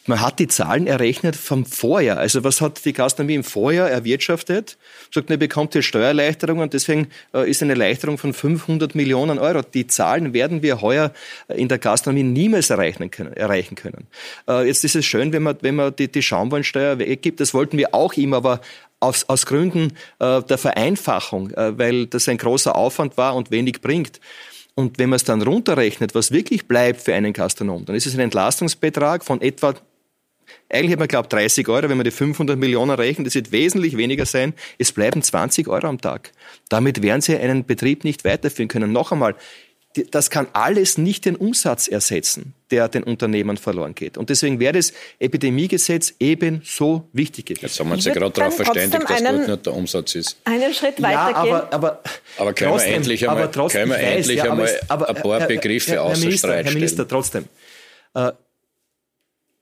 [0.07, 2.19] man hat die Zahlen errechnet vom Vorjahr.
[2.19, 4.77] Also was hat die Gastronomie im Vorjahr erwirtschaftet?
[5.11, 9.63] Sagt, man bekommt hier Steuererleichterungen und deswegen äh, ist eine Erleichterung von 500 Millionen Euro.
[9.63, 11.13] Die Zahlen werden wir heuer
[11.49, 13.33] in der Gastronomie niemals erreichen können.
[13.33, 14.07] Erreichen können.
[14.49, 17.41] Äh, jetzt ist es schön, wenn man, wenn man die, die Schaumweinsteuer weggibt.
[17.41, 18.61] Das wollten wir auch immer, aber
[19.01, 24.21] aus, aus Gründen äh, der Vereinfachung, weil das ein großer Aufwand war und wenig bringt.
[24.75, 28.15] Und wenn man es dann runterrechnet, was wirklich bleibt für einen Gastronom, dann ist es
[28.15, 29.75] ein Entlastungsbetrag von etwa
[30.69, 33.97] eigentlich hat man glaubt 30 Euro, wenn man die 500 Millionen rechnet, das wird wesentlich
[33.97, 34.55] weniger sein.
[34.79, 36.33] Es bleiben 20 Euro am Tag.
[36.69, 38.93] Damit werden Sie einen Betrieb nicht weiterführen können.
[38.93, 39.35] Noch einmal,
[40.11, 44.19] das kann alles nicht den Umsatz ersetzen, der den Unternehmen verloren geht.
[44.19, 47.67] Und deswegen wäre das Epidemiegesetz eben so wichtig gewesen.
[47.67, 50.37] Jetzt haben wir uns ja gerade darauf verständigt, dass dort nicht der Umsatz ist.
[50.45, 52.03] Einen Schritt weiter ja, aber, aber,
[52.39, 55.15] aber können trotzdem, wir endlich einmal, trotzdem, können wir weiß, endlich ja, einmal aber, ein
[55.15, 57.45] paar Begriffe Herr, Herr, Herr Minister, Herr Minister, trotzdem.
[58.15, 58.33] Äh,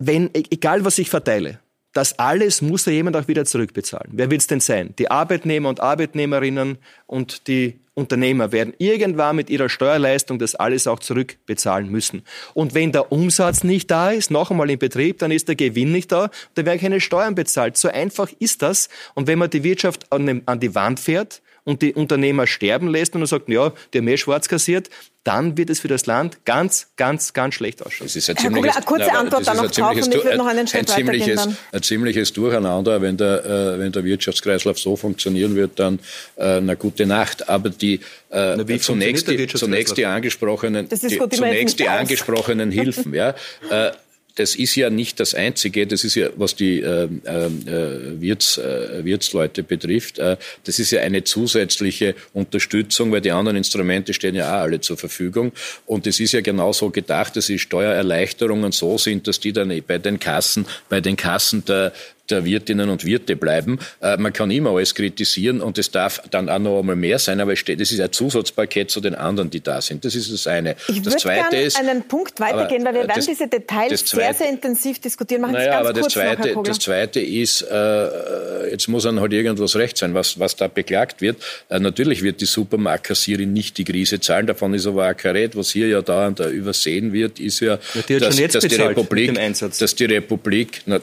[0.07, 1.61] wenn, e-, egal was ich verteile,
[1.93, 4.13] das alles muss ja jemand auch wieder zurückbezahlen.
[4.13, 4.95] Wer will es denn sein?
[4.99, 11.01] Die Arbeitnehmer und Arbeitnehmerinnen und die Unternehmer werden irgendwann mit ihrer Steuerleistung das alles auch
[11.01, 12.23] zurückbezahlen müssen.
[12.55, 15.93] Und wenn der Umsatz nicht da ist, noch einmal im Betrieb, dann ist der Gewinn
[15.93, 17.77] nicht da, dann werden keine Steuern bezahlt.
[17.77, 18.89] So einfach ist das.
[19.15, 23.21] Und wenn man die Wirtschaft an, die Wand fährt, und die Unternehmer sterben lässt und
[23.23, 24.91] er sagt, ja, die haben mehr schwarz kassiert,
[25.25, 28.07] dann wird es für das Land ganz, ganz, ganz schlecht ausschauen.
[28.07, 30.67] Das ist ein ziemliches, eine kurze Antwort dann noch drauf und ich würde noch einen
[30.67, 33.01] Schritt ein ziemliches, ein ziemliches Durcheinander.
[33.01, 36.01] Wenn der, äh, wenn der Wirtschaftskreislauf so funktionieren wird, dann
[36.37, 37.49] äh, eine gute Nacht.
[37.49, 38.01] Aber die,
[38.31, 43.15] äh, Na, zunächst, die, zunächst die angesprochenen, die, zunächst die angesprochenen Hilfen.
[43.15, 43.35] Ja,
[43.71, 43.93] äh,
[44.37, 49.05] das ist ja nicht das Einzige, das ist ja, was die äh, äh, Wirts, äh,
[49.05, 54.49] Wirtsleute betrifft, äh, das ist ja eine zusätzliche Unterstützung, weil die anderen Instrumente stehen ja
[54.49, 55.53] auch alle zur Verfügung.
[55.87, 59.99] Und es ist ja genauso gedacht, dass die Steuererleichterungen so sind, dass die dann bei
[59.99, 61.93] den Kassen, bei den Kassen der
[62.33, 63.79] der Wirtinnen und Wirte bleiben.
[64.01, 67.41] Äh, man kann immer alles kritisieren und es darf dann auch noch einmal mehr sein,
[67.41, 70.05] aber es steht, es ist ein Zusatzpaket zu den anderen, die da sind.
[70.05, 70.77] Das ist das eine.
[70.89, 74.49] Ich das zweite ist einen Punkt weitergehen, weil wir werden diese Details zweite, sehr, sehr
[74.49, 75.43] intensiv diskutieren.
[75.43, 79.77] Machen naja, aber das zweite, noch, das zweite ist, äh, jetzt muss dann halt irgendwas
[79.77, 81.43] recht sein, was, was da beklagt wird.
[81.69, 85.57] Äh, natürlich wird die Supermarktkassierin nicht die Krise zahlen, davon ist aber auch kein Red.
[85.57, 87.79] Was hier ja dauernd übersehen wird, ist ja,
[88.09, 91.01] ja dass, dass, die Republik, dass die Republik, na,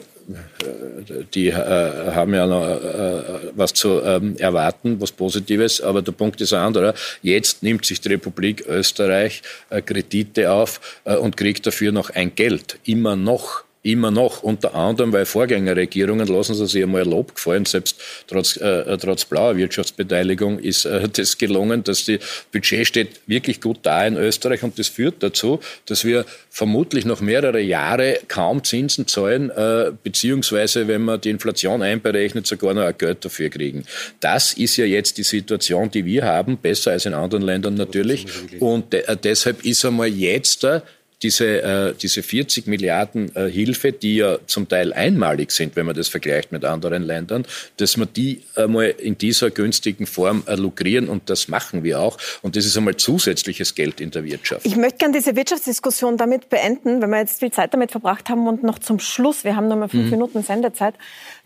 [1.34, 3.22] die äh, haben ja noch äh,
[3.54, 6.94] was zu ähm, erwarten, was Positives, aber der Punkt ist ein anderer.
[7.22, 12.78] Jetzt nimmt sich die Republik Österreich äh, Kredite auf und kriegt dafür noch ein Geld,
[12.84, 17.96] immer noch immer noch, unter anderem, weil Vorgängerregierungen lassen sie sich einmal Lob gefallen, selbst
[18.26, 22.18] trotz, äh, trotz blauer Wirtschaftsbeteiligung ist äh, das gelungen, dass die
[22.52, 27.22] Budget steht wirklich gut da in Österreich und das führt dazu, dass wir vermutlich noch
[27.22, 32.98] mehrere Jahre kaum Zinsen zahlen, äh, beziehungsweise, wenn man die Inflation einberechnet, sogar noch ein
[32.98, 33.84] Geld dafür kriegen.
[34.20, 38.26] Das ist ja jetzt die Situation, die wir haben, besser als in anderen Ländern natürlich.
[38.58, 40.82] Und de äh, deshalb ist einmal jetzt da
[41.22, 45.94] diese, äh, diese 40 Milliarden äh, Hilfe, die ja zum Teil einmalig sind, wenn man
[45.94, 47.44] das vergleicht mit anderen Ländern,
[47.76, 52.16] dass wir die einmal in dieser günstigen Form äh, lukrieren und das machen wir auch.
[52.42, 54.64] Und das ist einmal zusätzliches Geld in der Wirtschaft.
[54.64, 58.46] Ich möchte gerne diese Wirtschaftsdiskussion damit beenden, wenn wir jetzt viel Zeit damit verbracht haben
[58.48, 60.10] und noch zum Schluss, wir haben noch mal fünf mhm.
[60.10, 60.94] Minuten Sendezeit,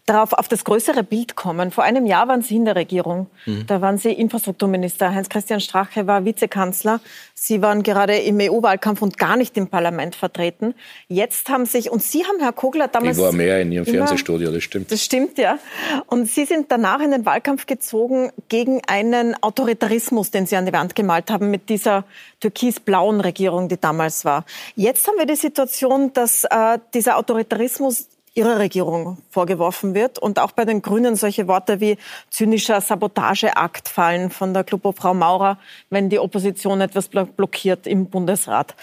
[0.07, 1.71] darauf auf das größere Bild kommen.
[1.71, 3.29] Vor einem Jahr waren Sie in der Regierung.
[3.47, 3.67] Mhm.
[3.67, 5.15] Da waren Sie Infrastrukturminister.
[5.15, 7.01] Heinz-Christian Strache war Vizekanzler.
[7.35, 10.75] Sie waren gerade im EU-Wahlkampf und gar nicht im Parlament vertreten.
[11.09, 13.17] Jetzt haben sich, und Sie haben, Herr Kogler, damals...
[13.17, 14.93] Ich war mehr in Ihrem immer, Fernsehstudio, das stimmt.
[14.93, 15.59] Das stimmt, ja.
[16.07, 20.73] Und Sie sind danach in den Wahlkampf gezogen gegen einen Autoritarismus, den Sie an die
[20.73, 22.05] Wand gemalt haben mit dieser
[22.41, 24.45] türkis-blauen Regierung, die damals war.
[24.77, 30.53] Jetzt haben wir die Situation, dass äh, dieser Autoritarismus Ihrer Regierung vorgeworfen wird und auch
[30.53, 31.97] bei den Grünen solche Worte wie
[32.31, 34.65] zynischer Sabotageakt fallen von der
[34.97, 35.59] Frau Maurer,
[35.91, 38.75] wenn die Opposition etwas blockiert im Bundesrat.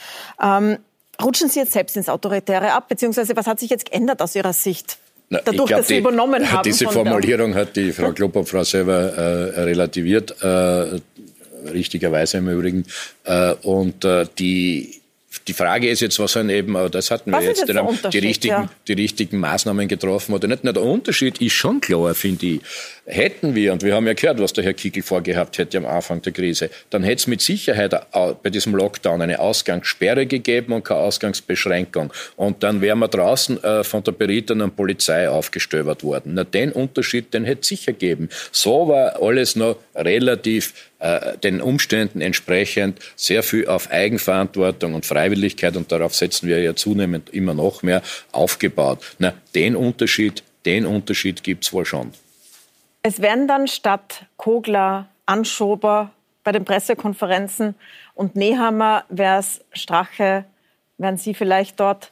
[0.42, 0.78] Ähm,
[1.22, 4.54] rutschen Sie jetzt selbst ins Autoritäre ab, beziehungsweise was hat sich jetzt geändert aus Ihrer
[4.54, 4.98] Sicht?
[5.30, 6.64] Dadurch, glaub, dass Sie die, übernommen haben.
[6.64, 11.00] Diese Formulierung hat die Frau Klopop-Frau selber äh, relativiert, äh,
[11.70, 12.86] richtigerweise im Übrigen.
[13.26, 15.01] Äh, und äh, die
[15.48, 18.54] die Frage ist jetzt, was sind eben, aber das hatten wir jetzt, jetzt die, richtigen,
[18.54, 18.70] ja.
[18.88, 20.64] die richtigen Maßnahmen getroffen oder nicht.
[20.64, 22.62] Na, der Unterschied ist schon klar, finde ich.
[23.14, 26.22] Hätten wir, und wir haben ja gehört, was der Herr Kickel vorgehabt hätte am Anfang
[26.22, 31.02] der Krise, dann hätte es mit Sicherheit bei diesem Lockdown eine Ausgangssperre gegeben und keine
[31.02, 32.14] Ausgangsbeschränkung.
[32.38, 36.36] Und dann wären wir draußen äh, von der berittenen Polizei aufgestöbert worden.
[36.36, 38.30] Na, den Unterschied, den hätte es sicher gegeben.
[38.54, 45.76] So war alles noch relativ äh, den Umständen entsprechend sehr viel auf Eigenverantwortung und Freiwilligkeit
[45.76, 49.00] und darauf setzen wir ja zunehmend immer noch mehr aufgebaut.
[49.20, 52.14] Na, den Unterschied, den Unterschied gibt's wohl schon.
[53.04, 56.12] Es werden dann statt Kogler, Anschober
[56.44, 57.76] bei den Pressekonferenzen
[58.14, 60.46] und Nehammer wäre es Strache,
[60.98, 62.12] wären Sie vielleicht dort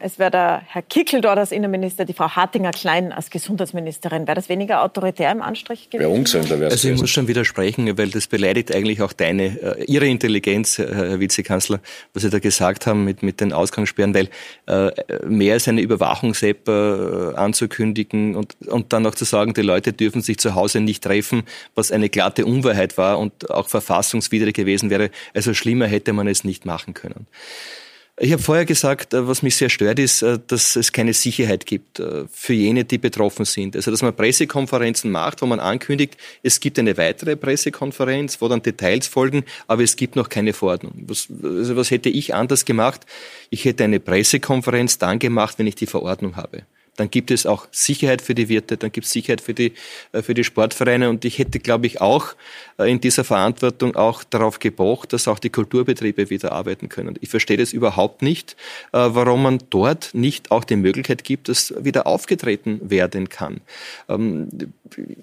[0.00, 4.28] es wäre der Herr Kickel dort als Innenminister, die Frau Hartinger-Klein als Gesundheitsministerin.
[4.28, 6.00] Wäre das weniger autoritär im Anstrich gewesen?
[6.00, 9.84] Wäre ungesünder, wäre Also ich muss schon widersprechen, weil das beleidigt eigentlich auch deine, äh,
[9.86, 11.80] Ihre Intelligenz, Herr Vizekanzler,
[12.14, 14.28] was Sie da gesagt haben mit, mit den Ausgangssperren, weil
[14.66, 14.92] äh,
[15.26, 20.22] mehr als eine Überwachungs-App äh, anzukündigen und, und dann auch zu sagen, die Leute dürfen
[20.22, 21.42] sich zu Hause nicht treffen,
[21.74, 25.10] was eine glatte Unwahrheit war und auch verfassungswidrig gewesen wäre.
[25.34, 27.26] Also schlimmer hätte man es nicht machen können.
[28.20, 31.66] Ich habe vorher gesagt, äh, was mich sehr stört, ist, äh, dass es keine Sicherheit
[31.66, 33.76] gibt äh, für jene, die betroffen sind.
[33.76, 38.62] Also, dass man Pressekonferenzen macht, wo man ankündigt, es gibt eine weitere Pressekonferenz, wo dann
[38.62, 41.04] Details folgen, aber es gibt noch keine Verordnung.
[41.06, 43.06] Was, also was hätte ich anders gemacht?
[43.50, 46.64] Ich hätte eine Pressekonferenz dann gemacht, wenn ich die Verordnung habe
[46.98, 49.72] dann gibt es auch Sicherheit für die Wirte, dann gibt es Sicherheit für die,
[50.12, 51.08] äh, für die Sportvereine.
[51.08, 52.34] Und ich hätte, glaube ich, auch
[52.78, 57.14] äh, in dieser Verantwortung auch darauf gepocht, dass auch die Kulturbetriebe wieder arbeiten können.
[57.20, 58.56] Ich verstehe das überhaupt nicht,
[58.92, 63.60] äh, warum man dort nicht auch die Möglichkeit gibt, dass wieder aufgetreten werden kann.
[64.08, 64.48] Ähm,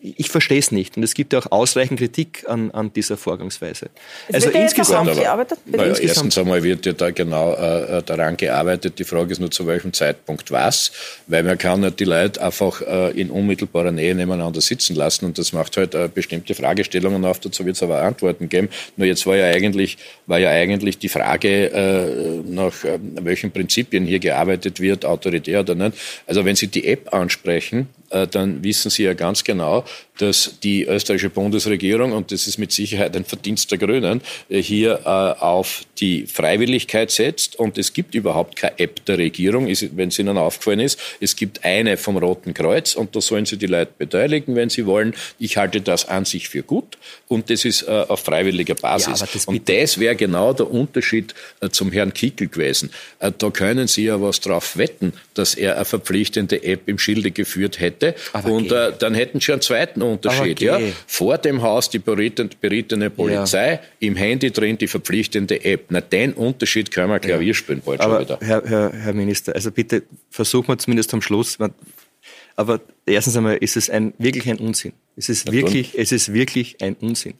[0.01, 0.95] ich verstehe es nicht.
[0.95, 3.89] Und es gibt ja auch ausreichend Kritik an, an dieser Vorgangsweise.
[4.29, 5.09] Es also insgesamt.
[5.09, 5.59] Aber, gearbeitet?
[5.65, 6.09] Naja, insgesamt.
[6.09, 8.97] Erstens einmal wird ja da genau äh, daran gearbeitet.
[8.99, 10.91] Die Frage ist nur, zu welchem Zeitpunkt was.
[11.27, 15.39] Weil man kann nicht die Leute einfach äh, in unmittelbarer Nähe nebeneinander sitzen lassen und
[15.39, 18.69] das macht halt äh, bestimmte Fragestellungen auf, dazu wird es aber Antworten geben.
[18.97, 19.97] Nur jetzt war ja eigentlich,
[20.27, 25.73] war ja eigentlich die Frage, äh, nach äh, welchen Prinzipien hier gearbeitet wird, autoritär oder
[25.73, 25.97] nicht.
[26.27, 29.83] Also wenn Sie die App ansprechen, dann wissen Sie ja ganz genau,
[30.17, 35.01] dass die österreichische Bundesregierung, und das ist mit Sicherheit ein Verdienst der Grünen, äh, hier
[35.03, 37.57] äh, auf die Freiwilligkeit setzt.
[37.57, 40.99] Und es gibt überhaupt keine App der Regierung, wenn es Ihnen aufgefallen ist.
[41.19, 44.85] Es gibt eine vom Roten Kreuz und da sollen Sie die Leute beteiligen, wenn Sie
[44.85, 45.13] wollen.
[45.39, 46.97] Ich halte das an sich für gut
[47.27, 49.19] und das ist auf freiwilliger Basis.
[49.21, 51.33] Ja, das und das wäre genau der Unterschied
[51.71, 52.91] zum Herrn Kickel gewesen.
[53.19, 57.79] Da können Sie ja was drauf wetten, dass er eine verpflichtende App im Schilde geführt
[57.79, 58.15] hätte.
[58.33, 60.59] Aber und äh, dann hätten Sie einen zweiten Unterschied.
[60.61, 60.79] Ja?
[61.07, 63.79] Vor dem Haus die berittene Polizei, ja.
[63.99, 65.85] im Handy drin die verpflichtende App.
[65.89, 67.53] Na, den Unterschied können wir Klavier ja.
[67.53, 68.39] spielen bald Aber schon wieder.
[68.41, 71.57] Herr, Herr, Herr Minister, also bitte versuchen wir zumindest am Schluss,
[72.55, 74.93] aber erstens einmal ist es ein, wirklich ein Unsinn.
[75.15, 77.35] Es ist, wirklich, es ist wirklich ein Unsinn.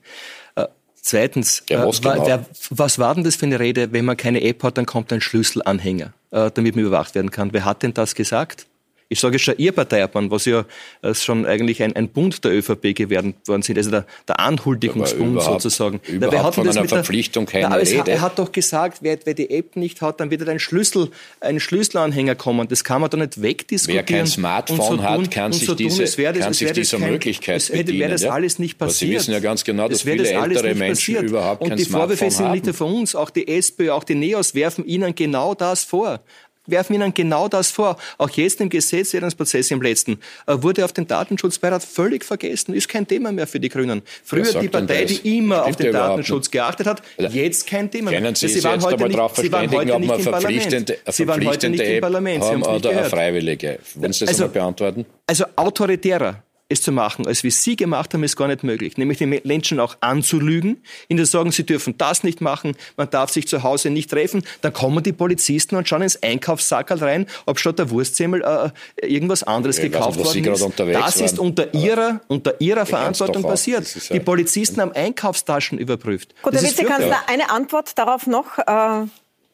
[0.55, 0.65] Äh,
[0.95, 2.25] zweitens, äh, was, genau?
[2.25, 5.11] wer, was war denn das für eine Rede, wenn man keine App hat, dann kommt
[5.13, 7.53] ein Schlüsselanhänger, damit man überwacht werden kann.
[7.53, 8.67] Wer hat denn das gesagt?
[9.07, 10.65] Ich sage schon Ihr Parteiobmann, was ja
[11.01, 15.41] äh, schon eigentlich ein, ein Bund der ÖVP geworden worden sind, also der, der Anhuldigungsbund
[15.41, 16.01] sozusagen.
[16.07, 18.09] Überhaupt Na, von einer Verpflichtung keine na, Rede.
[18.09, 21.59] Er hat doch gesagt, wer, wer, die App nicht hat, dann wird ein Schlüssel, ein
[21.59, 22.67] Schlüsselanhänger kommen.
[22.67, 24.05] Das kann man doch nicht wegdiskutieren.
[24.07, 27.11] Wer kein Smartphone so hat, kann sich so diese, tun, wäre, kann sich dieser kein,
[27.11, 28.31] Möglichkeit es hätte, Wäre das ja?
[28.31, 29.11] alles nicht passiert.
[29.11, 31.29] Sie wissen ja ganz genau, dass viele das ältere Menschen passiert.
[31.29, 34.15] überhaupt Und kein die Vorwürfe sind nicht nur von uns, auch die SPÖ, auch die
[34.15, 36.21] NEOS werfen Ihnen genau das vor
[36.67, 37.97] werfen Ihnen genau das vor.
[38.17, 42.73] Auch jetzt im Gesetzgebungsprozess im letzten äh, wurde auf den Datenschutzbeirat völlig vergessen.
[42.73, 44.01] Ist kein Thema mehr für die Grünen.
[44.23, 48.21] Früher die Partei, die immer Stimmt auf den Datenschutz geachtet hat, jetzt kein Thema mehr.
[48.21, 50.93] Können Sie, Sie waren heute nicht, Sie waren heute nicht im Parlament.
[51.09, 52.43] Sie waren heute nicht im Parlament.
[52.43, 53.79] Sie haben oder eine freiwillige.
[53.95, 55.05] Wollen Sie das also, einmal beantworten?
[55.27, 58.97] Also autoritärer es zu machen, als wie Sie gemacht haben, ist gar nicht möglich.
[58.97, 63.29] Nämlich die Menschen auch anzulügen, ihnen zu sagen, sie dürfen das nicht machen, man darf
[63.29, 64.43] sich zu Hause nicht treffen.
[64.61, 69.43] Dann kommen die Polizisten und schauen ins Einkaufssackerl rein, ob statt der Wurstsemmel äh, irgendwas
[69.43, 70.79] anderes ja, gekauft worden ist.
[70.79, 74.11] Das ist unter ihrer, unter ihrer Verantwortung passiert.
[74.11, 76.33] die Polizisten haben Einkaufstaschen überprüft.
[76.41, 78.57] Gut, Herr Vizekanzler, eine Antwort darauf noch.
[78.57, 79.05] Äh,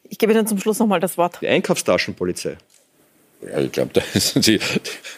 [0.08, 1.40] ich gebe Ihnen zum Schluss noch mal das Wort.
[1.42, 2.58] Die Einkaufstaschenpolizei.
[3.42, 4.60] Ja, ich glaube, da ist die,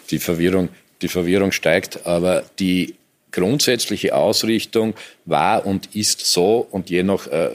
[0.10, 0.70] die Verwirrung
[1.02, 2.96] die Verwirrung steigt, aber die
[3.32, 4.94] grundsätzliche Ausrichtung
[5.26, 7.50] war und ist so und je nach äh,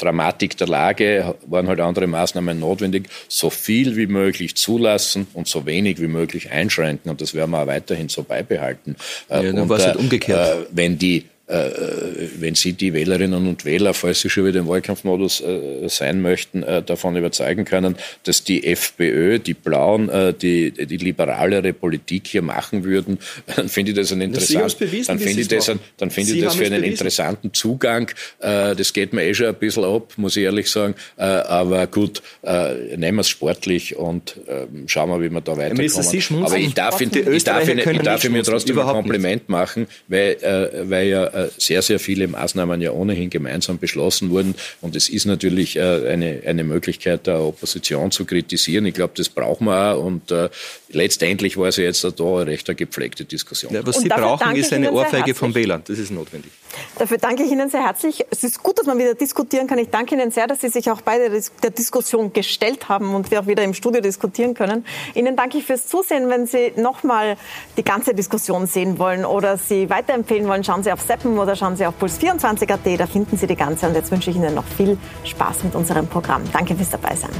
[0.00, 5.66] Dramatik der Lage waren halt andere Maßnahmen notwendig, so viel wie möglich zulassen und so
[5.66, 7.10] wenig wie möglich einschränken.
[7.10, 8.96] Und das werden wir auch weiterhin so beibehalten.
[9.28, 10.62] Ja, dann war es halt umgekehrt.
[10.62, 14.68] Äh, wenn die äh, wenn Sie die Wählerinnen und Wähler, falls Sie schon wieder im
[14.68, 20.96] Wahlkampfmodus äh, sein möchten, äh, davon überzeugen können, dass die FPÖ, die Blauen, die, die
[20.96, 23.18] liberalere Politik hier machen würden,
[23.56, 26.40] dann finde ich das ein interessant, bewiesen, dann finde ich das, ein, dann finde ich
[26.40, 26.90] das für einen bewiesen.
[26.92, 28.12] interessanten Zugang.
[28.38, 30.94] Das geht mir eh schon ein bisschen ab, muss ich ehrlich sagen.
[31.16, 36.44] Aber gut, nehmen wir es sportlich und ähm, schauen wir, wie wir da weiterkommen.
[36.44, 39.48] Aber ich darf, ich darf, ich darf, ich darf mir trotzdem ein Kompliment nicht.
[39.48, 40.36] machen, weil,
[40.84, 44.54] weil ja äh, sehr, sehr viele Maßnahmen ja ohnehin gemeinsam beschlossen wurden.
[44.80, 48.86] Und es ist natürlich äh, eine, eine Möglichkeit der Opposition zu kritisieren.
[48.86, 50.04] Ich glaube, das brauchen wir auch.
[50.04, 50.48] Und äh,
[50.88, 53.72] letztendlich war es ja jetzt da eine recht eine gepflegte Diskussion.
[53.72, 55.82] Ja, was Sie brauchen, ist eine Ohrfeige vom Wählern.
[55.86, 56.50] Das ist notwendig.
[56.98, 58.24] Dafür danke ich Ihnen sehr herzlich.
[58.30, 59.78] Es ist gut, dass man wieder diskutieren kann.
[59.78, 61.30] Ich danke Ihnen sehr, dass Sie sich auch beide
[61.62, 64.84] der Diskussion gestellt haben und wir auch wieder im Studio diskutieren können.
[65.14, 66.28] Ihnen danke ich fürs Zusehen.
[66.28, 67.36] Wenn Sie nochmal
[67.76, 71.76] die ganze Diskussion sehen wollen oder Sie weiterempfehlen wollen, schauen Sie auf Seppen oder schauen
[71.76, 73.00] Sie auf Puls24.at.
[73.00, 73.86] Da finden Sie die ganze.
[73.86, 76.42] Und jetzt wünsche ich Ihnen noch viel Spaß mit unserem Programm.
[76.52, 77.30] Danke fürs Dabeisein.